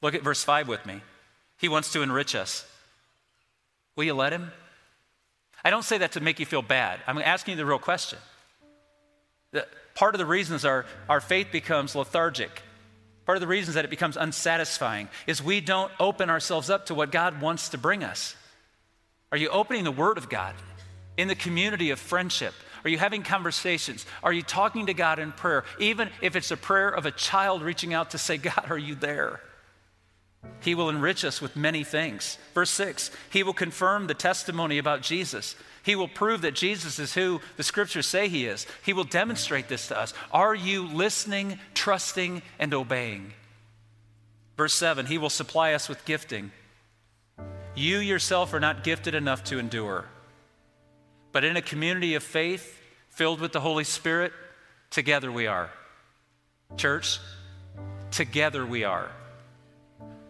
Look 0.00 0.14
at 0.14 0.22
verse 0.22 0.42
5 0.42 0.66
with 0.66 0.86
me. 0.86 1.02
He 1.58 1.68
wants 1.68 1.92
to 1.92 2.00
enrich 2.00 2.34
us. 2.34 2.66
Will 3.96 4.04
you 4.04 4.14
let 4.14 4.32
him? 4.32 4.50
I 5.62 5.68
don't 5.68 5.82
say 5.84 5.98
that 5.98 6.12
to 6.12 6.22
make 6.22 6.40
you 6.40 6.46
feel 6.46 6.62
bad. 6.62 7.00
I'm 7.06 7.18
asking 7.18 7.52
you 7.52 7.56
the 7.58 7.66
real 7.66 7.78
question. 7.78 8.18
Part 9.94 10.14
of 10.14 10.18
the 10.18 10.26
reasons 10.26 10.64
our, 10.64 10.86
our 11.06 11.20
faith 11.20 11.48
becomes 11.52 11.94
lethargic, 11.94 12.62
part 13.26 13.36
of 13.36 13.42
the 13.42 13.46
reasons 13.46 13.74
that 13.74 13.84
it 13.84 13.90
becomes 13.90 14.16
unsatisfying, 14.16 15.10
is 15.26 15.42
we 15.42 15.60
don't 15.60 15.92
open 16.00 16.30
ourselves 16.30 16.70
up 16.70 16.86
to 16.86 16.94
what 16.94 17.12
God 17.12 17.42
wants 17.42 17.68
to 17.68 17.78
bring 17.78 18.02
us. 18.02 18.34
Are 19.30 19.38
you 19.38 19.50
opening 19.50 19.84
the 19.84 19.92
Word 19.92 20.16
of 20.16 20.30
God 20.30 20.54
in 21.18 21.28
the 21.28 21.34
community 21.34 21.90
of 21.90 21.98
friendship? 21.98 22.54
Are 22.84 22.90
you 22.90 22.98
having 22.98 23.22
conversations? 23.22 24.04
Are 24.22 24.32
you 24.32 24.42
talking 24.42 24.86
to 24.86 24.94
God 24.94 25.18
in 25.18 25.32
prayer? 25.32 25.64
Even 25.78 26.10
if 26.20 26.36
it's 26.36 26.50
a 26.50 26.56
prayer 26.56 26.88
of 26.88 27.06
a 27.06 27.10
child 27.10 27.62
reaching 27.62 27.94
out 27.94 28.10
to 28.10 28.18
say, 28.18 28.36
God, 28.36 28.66
are 28.68 28.78
you 28.78 28.94
there? 28.94 29.40
He 30.60 30.74
will 30.74 30.90
enrich 30.90 31.24
us 31.24 31.40
with 31.40 31.56
many 31.56 31.84
things. 31.84 32.38
Verse 32.54 32.70
6 32.70 33.10
He 33.30 33.42
will 33.42 33.54
confirm 33.54 34.06
the 34.06 34.14
testimony 34.14 34.78
about 34.78 35.02
Jesus. 35.02 35.56
He 35.82 35.96
will 35.96 36.08
prove 36.08 36.42
that 36.42 36.54
Jesus 36.54 36.98
is 36.98 37.14
who 37.14 37.40
the 37.56 37.62
scriptures 37.62 38.06
say 38.06 38.28
he 38.28 38.46
is. 38.46 38.66
He 38.84 38.94
will 38.94 39.04
demonstrate 39.04 39.68
this 39.68 39.88
to 39.88 39.98
us. 39.98 40.14
Are 40.32 40.54
you 40.54 40.86
listening, 40.86 41.58
trusting, 41.74 42.40
and 42.58 42.72
obeying? 42.72 43.32
Verse 44.56 44.74
7 44.74 45.06
He 45.06 45.18
will 45.18 45.30
supply 45.30 45.72
us 45.72 45.88
with 45.88 46.04
gifting. 46.04 46.52
You 47.74 47.98
yourself 47.98 48.54
are 48.54 48.60
not 48.60 48.84
gifted 48.84 49.14
enough 49.14 49.44
to 49.44 49.58
endure. 49.58 50.06
But 51.34 51.42
in 51.42 51.56
a 51.56 51.62
community 51.62 52.14
of 52.14 52.22
faith 52.22 52.80
filled 53.10 53.40
with 53.40 53.50
the 53.50 53.58
Holy 53.58 53.82
Spirit, 53.82 54.32
together 54.88 55.32
we 55.32 55.48
are. 55.48 55.68
Church, 56.76 57.18
together 58.12 58.64
we 58.64 58.84
are. 58.84 59.10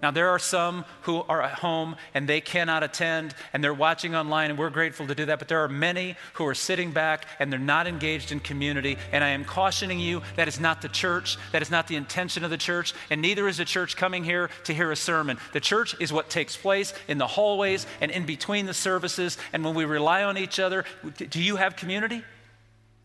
Now, 0.05 0.11
there 0.11 0.29
are 0.29 0.39
some 0.39 0.85
who 1.05 1.23
are 1.31 1.41
at 1.41 1.61
home 1.61 1.97
and 2.13 2.29
they 2.29 2.43
cannot 2.43 2.83
attend 2.83 3.35
and 3.55 3.65
they're 3.65 3.73
watching 3.73 4.15
online, 4.15 4.51
and 4.51 4.59
we're 4.59 4.69
grateful 4.69 5.07
to 5.07 5.15
do 5.15 5.25
that. 5.25 5.39
But 5.39 5.49
there 5.49 5.65
are 5.65 5.69
many 5.69 6.17
who 6.35 6.47
are 6.47 6.55
sitting 6.55 6.91
back 6.91 7.27
and 7.39 7.51
they're 7.51 7.59
not 7.59 7.87
engaged 7.87 8.31
in 8.31 8.41
community. 8.41 8.99
And 9.13 9.25
I 9.25 9.31
am 9.31 9.47
cautioning 9.47 9.99
you 9.99 10.21
that 10.37 10.47
is 10.47 10.61
not 10.61 10.83
the 10.83 10.91
church, 10.91 11.39
that 11.53 11.63
is 11.63 11.71
not 11.71 11.89
the 11.89 11.97
intention 11.97 12.45
of 12.45 12.51
the 12.51 12.59
church, 12.59 12.93
and 13.09 13.23
neither 13.23 13.49
is 13.49 13.57
the 13.57 13.65
church 13.65 13.97
coming 13.97 14.25
here 14.25 14.51
to 14.65 14.75
hear 14.75 14.93
a 14.93 14.97
sermon. 14.97 15.39
The 15.55 15.61
church 15.61 15.97
is 15.99 16.13
what 16.13 16.29
takes 16.29 16.55
place 16.55 16.93
in 17.09 17.17
the 17.17 17.27
hallways 17.27 17.87
and 18.03 18.11
in 18.11 18.27
between 18.27 18.67
the 18.67 18.75
services. 18.75 19.39
And 19.55 19.65
when 19.65 19.75
we 19.75 19.87
rely 19.87 20.23
on 20.23 20.37
each 20.37 20.61
other, 20.61 20.85
do 21.17 21.43
you 21.43 21.57
have 21.57 21.77
community? 21.77 22.23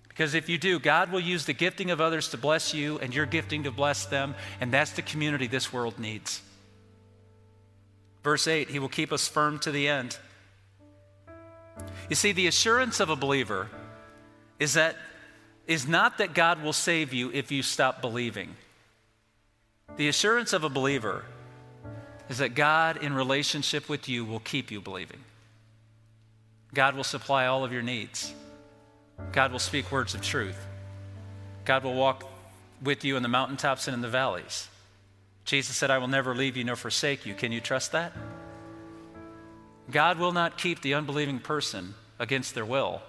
Because 0.10 0.34
if 0.34 0.50
you 0.50 0.58
do, 0.58 0.80
God 0.80 1.14
will 1.14 1.22
use 1.22 1.46
the 1.46 1.54
gifting 1.54 1.92
of 1.92 2.02
others 2.02 2.28
to 2.32 2.38
bless 2.38 2.74
you 2.74 3.00
and 3.00 3.16
your 3.16 3.26
gifting 3.26 3.64
to 3.64 3.72
bless 3.72 4.06
them. 4.06 4.36
And 4.60 4.70
that's 4.70 4.92
the 4.92 5.02
community 5.02 5.48
this 5.48 5.72
world 5.72 5.98
needs. 5.98 6.42
Verse 8.24 8.48
8, 8.48 8.70
He 8.70 8.80
will 8.80 8.90
keep 8.90 9.12
us 9.12 9.28
firm 9.28 9.60
to 9.60 9.72
the 9.72 9.88
end. 9.88 10.18
You 12.10 12.16
see, 12.16 12.32
the 12.32 12.48
assurance 12.48 13.00
of 13.00 13.10
a 13.10 13.16
believer 13.16 13.70
is 14.60 14.74
that 14.74 14.96
is 15.68 15.88
not 15.88 16.18
that 16.18 16.34
God 16.34 16.64
will 16.64 16.74
save 16.74 17.14
you 17.14 17.32
if 17.32 17.52
you 17.52 17.62
stop 17.62 18.02
believing. 18.02 18.56
The 19.98 20.08
assurance 20.08 20.52
of 20.52 20.64
a 20.64 20.70
believer 20.70 21.24
is 22.28 22.40
that 22.40 22.56
God, 22.56 22.98
in 23.04 23.14
relationship 23.14 23.88
with 23.88 24.10
you, 24.10 24.26
will 24.26 24.40
keep 24.40 24.72
you 24.72 24.82
believing. 24.82 25.20
God 26.74 26.96
will 26.96 27.04
supply 27.04 27.46
all 27.46 27.64
of 27.64 27.72
your 27.72 27.82
needs. 27.84 28.34
God 29.32 29.52
will 29.52 29.60
speak 29.60 29.92
words 29.92 30.16
of 30.16 30.22
truth. 30.22 30.58
God 31.66 31.84
will 31.84 31.96
walk 31.96 32.24
with 32.82 33.04
you 33.04 33.16
in 33.16 33.24
the 33.24 33.30
mountaintops 33.30 33.88
and 33.88 33.94
in 33.94 34.02
the 34.02 34.08
valleys. 34.08 34.68
Jesus 35.50 35.76
said, 35.76 35.90
I 35.90 35.98
will 35.98 36.08
never 36.08 36.36
leave 36.36 36.56
you 36.56 36.64
nor 36.64 36.76
forsake 36.76 37.26
you. 37.26 37.34
Can 37.34 37.52
you 37.52 37.60
trust 37.60 37.94
that? 37.94 38.14
God 39.90 40.20
will 40.20 40.32
not 40.32 40.60
keep 40.60 40.84
the 40.84 40.94
unbelieving 40.94 41.40
person 41.40 41.96
against 42.20 42.54
their 42.54 42.66
will, 42.66 43.02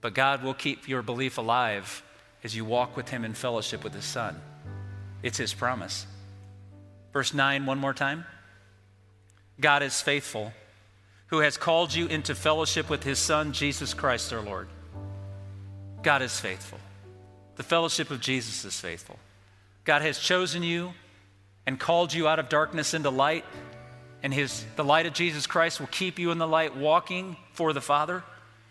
but 0.00 0.14
God 0.14 0.42
will 0.42 0.54
keep 0.54 0.88
your 0.88 1.02
belief 1.02 1.36
alive 1.36 2.02
as 2.42 2.56
you 2.56 2.64
walk 2.64 2.96
with 2.96 3.10
Him 3.10 3.22
in 3.22 3.34
fellowship 3.34 3.84
with 3.84 3.92
His 3.92 4.06
Son. 4.06 4.40
It's 5.22 5.36
His 5.36 5.52
promise. 5.52 6.06
Verse 7.12 7.34
9, 7.34 7.66
one 7.66 7.78
more 7.78 7.92
time. 7.92 8.24
God 9.60 9.82
is 9.82 10.00
faithful, 10.00 10.54
who 11.26 11.40
has 11.40 11.58
called 11.58 11.94
you 11.94 12.06
into 12.06 12.34
fellowship 12.34 12.88
with 12.88 13.02
His 13.04 13.18
Son, 13.18 13.52
Jesus 13.52 13.92
Christ 13.92 14.32
our 14.32 14.40
Lord. 14.40 14.68
God 16.02 16.22
is 16.22 16.40
faithful. 16.40 16.78
The 17.56 17.62
fellowship 17.62 18.10
of 18.10 18.22
Jesus 18.22 18.64
is 18.64 18.80
faithful. 18.80 19.18
God 19.84 20.00
has 20.00 20.18
chosen 20.18 20.62
you 20.62 20.94
and 21.66 21.78
called 21.78 22.14
you 22.14 22.28
out 22.28 22.38
of 22.38 22.48
darkness 22.48 22.94
into 22.94 23.10
light, 23.10 23.44
and 24.22 24.32
his, 24.32 24.64
the 24.76 24.84
light 24.84 25.06
of 25.06 25.12
Jesus 25.12 25.46
Christ 25.46 25.80
will 25.80 25.88
keep 25.88 26.18
you 26.18 26.30
in 26.30 26.38
the 26.38 26.46
light, 26.46 26.76
walking 26.76 27.36
for 27.52 27.72
the 27.72 27.80
Father. 27.80 28.22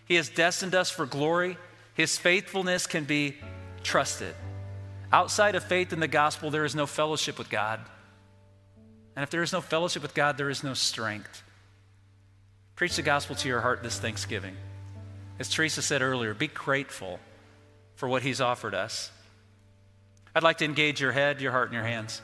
He 0.05 0.15
has 0.15 0.29
destined 0.29 0.75
us 0.75 0.89
for 0.89 1.05
glory. 1.05 1.57
His 1.93 2.17
faithfulness 2.17 2.87
can 2.87 3.05
be 3.05 3.35
trusted. 3.83 4.35
Outside 5.11 5.55
of 5.55 5.63
faith 5.63 5.93
in 5.93 5.99
the 5.99 6.07
gospel, 6.07 6.49
there 6.49 6.65
is 6.65 6.75
no 6.75 6.85
fellowship 6.85 7.37
with 7.37 7.49
God. 7.49 7.79
And 9.15 9.23
if 9.23 9.29
there 9.29 9.43
is 9.43 9.53
no 9.53 9.61
fellowship 9.61 10.01
with 10.01 10.13
God, 10.13 10.37
there 10.37 10.49
is 10.49 10.63
no 10.63 10.73
strength. 10.73 11.43
Preach 12.75 12.97
the 12.97 13.01
gospel 13.01 13.35
to 13.37 13.47
your 13.47 13.61
heart 13.61 13.81
this 13.81 13.97
Thanksgiving. 13.97 14.55
As 15.39 15.49
Teresa 15.49 15.81
said 15.81 16.01
earlier, 16.01 16.33
be 16.33 16.47
grateful 16.47 17.19
for 17.95 18.09
what 18.09 18.23
He's 18.23 18.41
offered 18.41 18.75
us. 18.75 19.11
I'd 20.33 20.43
like 20.43 20.57
to 20.57 20.65
engage 20.65 20.99
your 20.99 21.13
head, 21.13 21.39
your 21.39 21.53
heart, 21.53 21.67
and 21.67 21.75
your 21.75 21.85
hands. 21.85 22.21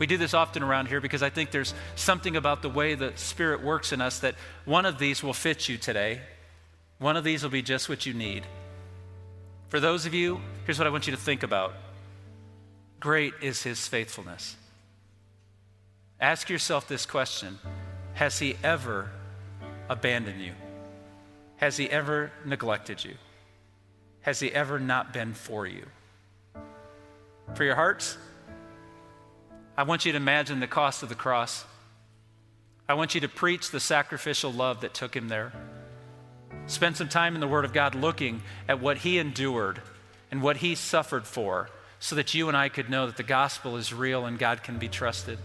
We 0.00 0.06
do 0.06 0.16
this 0.16 0.32
often 0.32 0.62
around 0.62 0.88
here 0.88 1.02
because 1.02 1.22
I 1.22 1.28
think 1.28 1.50
there's 1.50 1.74
something 1.94 2.34
about 2.34 2.62
the 2.62 2.70
way 2.70 2.94
the 2.94 3.12
Spirit 3.16 3.62
works 3.62 3.92
in 3.92 4.00
us 4.00 4.20
that 4.20 4.34
one 4.64 4.86
of 4.86 4.98
these 4.98 5.22
will 5.22 5.34
fit 5.34 5.68
you 5.68 5.76
today. 5.76 6.22
One 6.98 7.18
of 7.18 7.22
these 7.22 7.42
will 7.42 7.50
be 7.50 7.60
just 7.60 7.86
what 7.90 8.06
you 8.06 8.14
need. 8.14 8.44
For 9.68 9.78
those 9.78 10.06
of 10.06 10.14
you, 10.14 10.40
here's 10.64 10.78
what 10.78 10.86
I 10.86 10.90
want 10.90 11.06
you 11.06 11.10
to 11.10 11.20
think 11.20 11.42
about 11.42 11.74
Great 12.98 13.34
is 13.42 13.62
His 13.62 13.86
faithfulness. 13.86 14.56
Ask 16.18 16.48
yourself 16.48 16.88
this 16.88 17.04
question 17.04 17.58
Has 18.14 18.38
He 18.38 18.56
ever 18.64 19.10
abandoned 19.90 20.40
you? 20.40 20.52
Has 21.58 21.76
He 21.76 21.90
ever 21.90 22.32
neglected 22.46 23.04
you? 23.04 23.16
Has 24.22 24.40
He 24.40 24.50
ever 24.50 24.80
not 24.80 25.12
been 25.12 25.34
for 25.34 25.66
you? 25.66 25.84
For 27.54 27.64
your 27.64 27.74
hearts, 27.74 28.16
I 29.80 29.82
want 29.84 30.04
you 30.04 30.12
to 30.12 30.16
imagine 30.18 30.60
the 30.60 30.66
cost 30.66 31.02
of 31.02 31.08
the 31.08 31.14
cross. 31.14 31.64
I 32.86 32.92
want 32.92 33.14
you 33.14 33.22
to 33.22 33.28
preach 33.30 33.70
the 33.70 33.80
sacrificial 33.80 34.52
love 34.52 34.82
that 34.82 34.92
took 34.92 35.16
him 35.16 35.28
there. 35.28 35.54
Spend 36.66 36.98
some 36.98 37.08
time 37.08 37.34
in 37.34 37.40
the 37.40 37.48
Word 37.48 37.64
of 37.64 37.72
God 37.72 37.94
looking 37.94 38.42
at 38.68 38.82
what 38.82 38.98
he 38.98 39.18
endured 39.18 39.80
and 40.30 40.42
what 40.42 40.58
he 40.58 40.74
suffered 40.74 41.26
for, 41.26 41.70
so 41.98 42.14
that 42.16 42.34
you 42.34 42.48
and 42.48 42.58
I 42.58 42.68
could 42.68 42.90
know 42.90 43.06
that 43.06 43.16
the 43.16 43.22
gospel 43.22 43.78
is 43.78 43.94
real 43.94 44.26
and 44.26 44.38
God 44.38 44.62
can 44.62 44.78
be 44.78 44.86
trusted. 44.86 45.38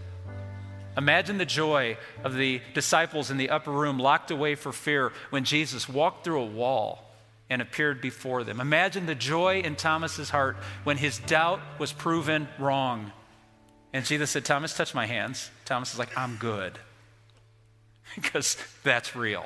Imagine 0.98 1.38
the 1.38 1.46
joy 1.46 1.96
of 2.22 2.34
the 2.34 2.60
disciples 2.74 3.30
in 3.30 3.38
the 3.38 3.48
upper 3.48 3.72
room, 3.72 3.98
locked 3.98 4.30
away 4.30 4.54
for 4.54 4.70
fear, 4.70 5.14
when 5.30 5.44
Jesus 5.44 5.88
walked 5.88 6.24
through 6.24 6.42
a 6.42 6.44
wall 6.44 7.10
and 7.48 7.62
appeared 7.62 8.02
before 8.02 8.44
them. 8.44 8.60
Imagine 8.60 9.06
the 9.06 9.14
joy 9.14 9.60
in 9.60 9.76
Thomas's 9.76 10.28
heart 10.28 10.58
when 10.84 10.98
his 10.98 11.20
doubt 11.20 11.60
was 11.78 11.90
proven 11.90 12.48
wrong. 12.58 13.12
And 13.96 14.04
Jesus 14.04 14.28
said, 14.28 14.44
Thomas, 14.44 14.76
touch 14.76 14.94
my 14.94 15.06
hands. 15.06 15.50
Thomas 15.64 15.94
is 15.94 15.98
like, 15.98 16.18
I'm 16.18 16.36
good. 16.36 16.78
because 18.14 18.58
that's 18.82 19.16
real. 19.16 19.42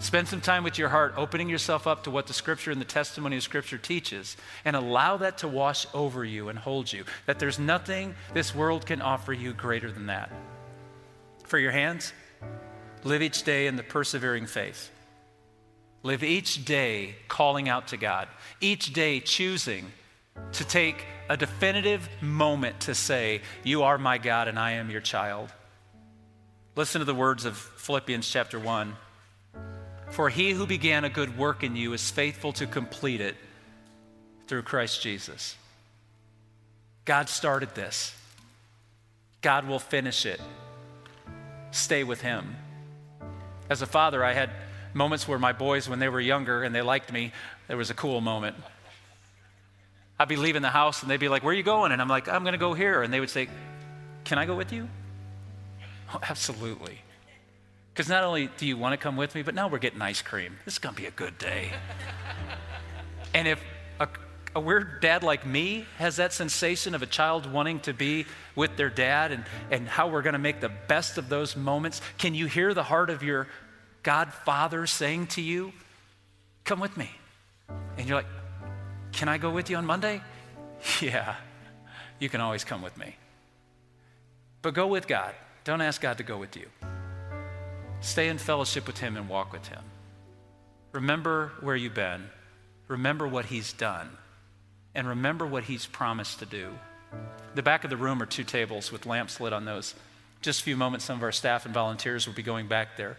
Spend 0.00 0.26
some 0.26 0.40
time 0.40 0.64
with 0.64 0.78
your 0.78 0.88
heart, 0.88 1.14
opening 1.16 1.48
yourself 1.48 1.86
up 1.86 2.02
to 2.02 2.10
what 2.10 2.26
the 2.26 2.32
Scripture 2.32 2.72
and 2.72 2.80
the 2.80 2.84
testimony 2.84 3.36
of 3.36 3.44
Scripture 3.44 3.78
teaches, 3.78 4.36
and 4.64 4.74
allow 4.74 5.16
that 5.16 5.38
to 5.38 5.48
wash 5.48 5.86
over 5.94 6.24
you 6.24 6.48
and 6.48 6.58
hold 6.58 6.92
you. 6.92 7.04
That 7.26 7.38
there's 7.38 7.60
nothing 7.60 8.16
this 8.34 8.52
world 8.52 8.84
can 8.84 9.00
offer 9.00 9.32
you 9.32 9.52
greater 9.52 9.92
than 9.92 10.06
that. 10.06 10.32
For 11.44 11.60
your 11.60 11.70
hands, 11.70 12.12
live 13.04 13.22
each 13.22 13.44
day 13.44 13.68
in 13.68 13.76
the 13.76 13.84
persevering 13.84 14.46
faith. 14.46 14.90
Live 16.02 16.24
each 16.24 16.64
day 16.64 17.14
calling 17.28 17.68
out 17.68 17.86
to 17.88 17.96
God, 17.96 18.26
each 18.60 18.92
day 18.92 19.20
choosing 19.20 19.92
to 20.52 20.64
take 20.64 21.04
a 21.28 21.36
definitive 21.36 22.08
moment 22.20 22.80
to 22.80 22.94
say, 22.94 23.42
You 23.64 23.82
are 23.82 23.98
my 23.98 24.18
God 24.18 24.48
and 24.48 24.58
I 24.58 24.72
am 24.72 24.90
your 24.90 25.00
child. 25.00 25.52
Listen 26.76 27.00
to 27.00 27.04
the 27.04 27.14
words 27.14 27.44
of 27.44 27.56
Philippians 27.56 28.28
chapter 28.28 28.58
1. 28.58 28.94
For 30.10 30.28
he 30.28 30.52
who 30.52 30.66
began 30.66 31.04
a 31.04 31.10
good 31.10 31.36
work 31.36 31.62
in 31.62 31.76
you 31.76 31.92
is 31.92 32.10
faithful 32.10 32.52
to 32.54 32.66
complete 32.66 33.20
it 33.20 33.36
through 34.46 34.62
Christ 34.62 35.02
Jesus. 35.02 35.56
God 37.04 37.28
started 37.28 37.74
this. 37.74 38.14
God 39.42 39.66
will 39.66 39.78
finish 39.78 40.24
it. 40.24 40.40
Stay 41.70 42.04
with 42.04 42.22
him. 42.22 42.56
As 43.70 43.82
a 43.82 43.86
father, 43.86 44.24
I 44.24 44.32
had 44.32 44.50
moments 44.94 45.28
where 45.28 45.38
my 45.38 45.52
boys, 45.52 45.88
when 45.88 45.98
they 45.98 46.08
were 46.08 46.20
younger 46.20 46.62
and 46.62 46.74
they 46.74 46.82
liked 46.82 47.12
me, 47.12 47.32
there 47.66 47.76
was 47.76 47.90
a 47.90 47.94
cool 47.94 48.20
moment. 48.20 48.56
I'd 50.18 50.28
be 50.28 50.36
leaving 50.36 50.62
the 50.62 50.70
house 50.70 51.02
and 51.02 51.10
they'd 51.10 51.20
be 51.20 51.28
like, 51.28 51.42
Where 51.42 51.52
are 51.52 51.56
you 51.56 51.62
going? 51.62 51.92
And 51.92 52.02
I'm 52.02 52.08
like, 52.08 52.28
I'm 52.28 52.42
going 52.42 52.52
to 52.52 52.58
go 52.58 52.74
here. 52.74 53.02
And 53.02 53.12
they 53.12 53.20
would 53.20 53.30
say, 53.30 53.48
Can 54.24 54.38
I 54.38 54.46
go 54.46 54.56
with 54.56 54.72
you? 54.72 54.88
Oh, 56.12 56.20
absolutely. 56.28 56.98
Because 57.92 58.08
not 58.08 58.24
only 58.24 58.48
do 58.58 58.66
you 58.66 58.76
want 58.76 58.92
to 58.92 58.96
come 58.96 59.16
with 59.16 59.34
me, 59.34 59.42
but 59.42 59.54
now 59.54 59.68
we're 59.68 59.78
getting 59.78 60.00
ice 60.00 60.22
cream. 60.22 60.56
This 60.64 60.74
is 60.74 60.78
going 60.78 60.94
to 60.94 61.00
be 61.00 61.06
a 61.06 61.12
good 61.12 61.36
day. 61.38 61.70
and 63.34 63.48
if 63.48 63.62
a, 63.98 64.08
a, 64.54 64.60
weird 64.60 65.00
dad 65.00 65.22
like 65.24 65.44
me 65.44 65.84
has 65.98 66.16
that 66.16 66.32
sensation 66.32 66.94
of 66.94 67.02
a 67.02 67.06
child 67.06 67.50
wanting 67.50 67.80
to 67.80 67.92
be 67.92 68.26
with 68.54 68.76
their 68.76 68.88
dad 68.88 69.32
and, 69.32 69.44
and 69.70 69.88
how 69.88 70.08
we're 70.08 70.22
going 70.22 70.34
to 70.34 70.38
make 70.38 70.60
the 70.60 70.68
best 70.68 71.18
of 71.18 71.28
those 71.28 71.56
moments, 71.56 72.00
can 72.18 72.34
you 72.34 72.46
hear 72.46 72.72
the 72.72 72.84
heart 72.84 73.10
of 73.10 73.22
your 73.24 73.48
God 74.04 74.32
Father 74.32 74.86
saying 74.86 75.26
to 75.28 75.42
you, 75.42 75.72
Come 76.64 76.80
with 76.80 76.96
me? 76.96 77.10
And 77.96 78.06
you're 78.06 78.18
like, 78.18 78.26
Can 79.12 79.28
I 79.28 79.38
go 79.38 79.50
with 79.50 79.70
you 79.70 79.76
on 79.76 79.86
Monday? 79.86 80.22
Yeah, 81.00 81.34
you 82.20 82.28
can 82.28 82.40
always 82.40 82.62
come 82.62 82.82
with 82.82 82.96
me. 82.96 83.16
But 84.62 84.74
go 84.74 84.86
with 84.86 85.08
God. 85.08 85.34
Don't 85.64 85.80
ask 85.80 86.00
God 86.00 86.18
to 86.18 86.22
go 86.22 86.38
with 86.38 86.56
you. 86.56 86.66
Stay 88.00 88.28
in 88.28 88.38
fellowship 88.38 88.86
with 88.86 88.98
Him 88.98 89.16
and 89.16 89.28
walk 89.28 89.52
with 89.52 89.66
Him. 89.66 89.82
Remember 90.92 91.52
where 91.60 91.76
you've 91.76 91.94
been. 91.94 92.30
Remember 92.86 93.26
what 93.26 93.46
He's 93.46 93.72
done. 93.72 94.08
And 94.94 95.08
remember 95.08 95.46
what 95.46 95.64
He's 95.64 95.86
promised 95.86 96.38
to 96.38 96.46
do. 96.46 96.70
The 97.54 97.62
back 97.62 97.84
of 97.84 97.90
the 97.90 97.96
room 97.96 98.22
are 98.22 98.26
two 98.26 98.44
tables 98.44 98.92
with 98.92 99.06
lamps 99.06 99.40
lit 99.40 99.52
on 99.52 99.64
those. 99.64 99.94
Just 100.40 100.60
a 100.60 100.64
few 100.64 100.76
moments, 100.76 101.04
some 101.04 101.16
of 101.16 101.22
our 101.22 101.32
staff 101.32 101.64
and 101.64 101.74
volunteers 101.74 102.26
will 102.26 102.34
be 102.34 102.42
going 102.42 102.68
back 102.68 102.96
there. 102.96 103.16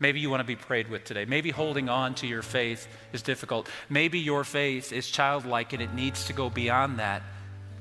Maybe 0.00 0.18
you 0.18 0.30
want 0.30 0.40
to 0.40 0.44
be 0.44 0.56
prayed 0.56 0.88
with 0.88 1.04
today. 1.04 1.26
Maybe 1.26 1.50
holding 1.50 1.90
on 1.90 2.14
to 2.16 2.26
your 2.26 2.42
faith 2.42 2.88
is 3.12 3.20
difficult. 3.22 3.68
Maybe 3.90 4.18
your 4.18 4.44
faith 4.44 4.92
is 4.92 5.08
childlike 5.08 5.74
and 5.74 5.82
it 5.82 5.92
needs 5.92 6.24
to 6.24 6.32
go 6.32 6.48
beyond 6.48 6.98
that 6.98 7.22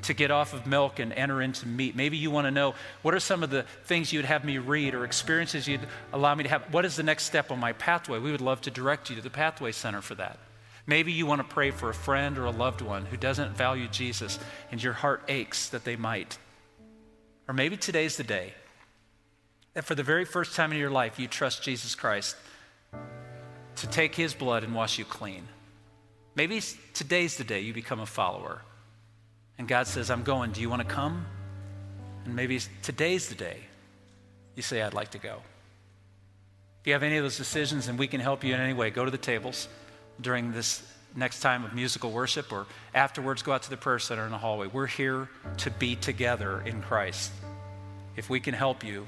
to 0.04 0.14
get 0.14 0.32
off 0.32 0.54
of 0.54 0.66
milk 0.68 1.00
and 1.00 1.12
enter 1.14 1.42
into 1.42 1.68
meat. 1.68 1.96
Maybe 1.96 2.18
you 2.18 2.32
want 2.32 2.46
to 2.46 2.52
know 2.52 2.76
what 3.02 3.14
are 3.14 3.20
some 3.20 3.44
of 3.44 3.50
the 3.50 3.64
things 3.86 4.14
you'd 4.14 4.26
have 4.26 4.44
me 4.44 4.58
read 4.58 4.94
or 4.94 5.06
experiences 5.06 5.68
you'd 5.68 5.88
allow 6.14 6.36
me 6.36 6.44
to 6.44 6.50
have. 6.50 6.74
What 6.74 6.86
is 6.86 6.96
the 6.96 7.04
next 7.04 7.24
step 7.24 7.52
on 7.52 7.60
my 7.60 7.74
pathway? 7.74 8.20
We 8.20 8.32
would 8.32 8.42
love 8.42 8.62
to 8.62 8.72
direct 8.72 9.10
you 9.10 9.16
to 9.16 9.22
the 9.22 9.30
Pathway 9.30 9.72
Center 9.72 10.02
for 10.02 10.16
that. 10.16 10.40
Maybe 10.88 11.12
you 11.12 11.26
want 11.26 11.40
to 11.42 11.54
pray 11.54 11.72
for 11.72 11.90
a 11.90 11.94
friend 11.94 12.38
or 12.38 12.46
a 12.46 12.52
loved 12.52 12.82
one 12.82 13.06
who 13.06 13.18
doesn't 13.18 13.56
value 13.56 13.88
Jesus 13.88 14.40
and 14.72 14.82
your 14.82 14.94
heart 14.94 15.24
aches 15.28 15.70
that 15.70 15.84
they 15.84 15.96
might. 15.96 16.38
Or 17.48 17.54
maybe 17.54 17.78
today's 17.78 18.18
the 18.18 18.24
day 18.24 18.54
that 19.74 19.86
for 19.86 19.96
the 19.96 20.04
very 20.04 20.26
first 20.26 20.56
time 20.56 20.72
in 20.72 20.78
your 20.78 20.90
life 20.90 21.20
you 21.20 21.28
trust 21.28 21.64
Jesus 21.64 21.96
Christ 21.96 22.36
to 23.78 23.88
take 23.88 24.16
his 24.16 24.34
blood 24.34 24.64
and 24.64 24.74
wash 24.74 25.00
you 25.00 25.06
clean. 25.06 25.48
Maybe 26.36 26.62
today's 26.94 27.38
the 27.38 27.44
day 27.44 27.62
you 27.62 27.74
become 27.74 28.00
a 28.00 28.06
follower. 28.06 28.62
And 29.58 29.68
God 29.68 29.88
says, 29.88 30.10
I'm 30.10 30.24
going. 30.24 30.52
Do 30.52 30.62
you 30.62 30.70
want 30.70 30.82
to 30.82 30.88
come? 30.88 31.26
And 32.26 32.36
maybe 32.36 32.60
today's 32.82 33.30
the 33.30 33.36
day 33.36 33.58
you 34.56 34.62
say, 34.62 34.82
I'd 34.82 34.94
like 34.94 35.12
to 35.12 35.18
go. 35.18 35.38
If 36.82 36.88
you 36.88 36.94
have 36.94 37.04
any 37.04 37.18
of 37.18 37.24
those 37.24 37.38
decisions 37.38 37.88
and 37.88 38.00
we 38.00 38.08
can 38.08 38.20
help 38.20 38.44
you 38.44 38.54
in 38.54 38.60
any 38.60 38.74
way, 38.74 38.90
go 38.90 39.06
to 39.06 39.12
the 39.12 39.18
tables 39.18 39.68
during 40.22 40.52
this 40.52 40.84
next 41.16 41.40
time 41.40 41.66
of 41.66 41.74
musical 41.74 42.12
worship 42.12 42.52
or 42.52 42.68
afterwards 42.94 43.42
go 43.42 43.52
out 43.52 43.64
to 43.64 43.70
the 43.70 43.78
prayer 43.78 44.00
center 44.00 44.26
in 44.26 44.32
the 44.32 44.38
hallway. 44.38 44.68
We're 44.68 44.88
here 44.88 45.30
to 45.58 45.72
be 45.72 45.96
together 45.96 46.62
in 46.66 46.82
Christ. 46.82 47.32
If 48.16 48.30
we 48.30 48.40
can 48.40 48.54
help 48.54 48.84
you, 48.84 49.08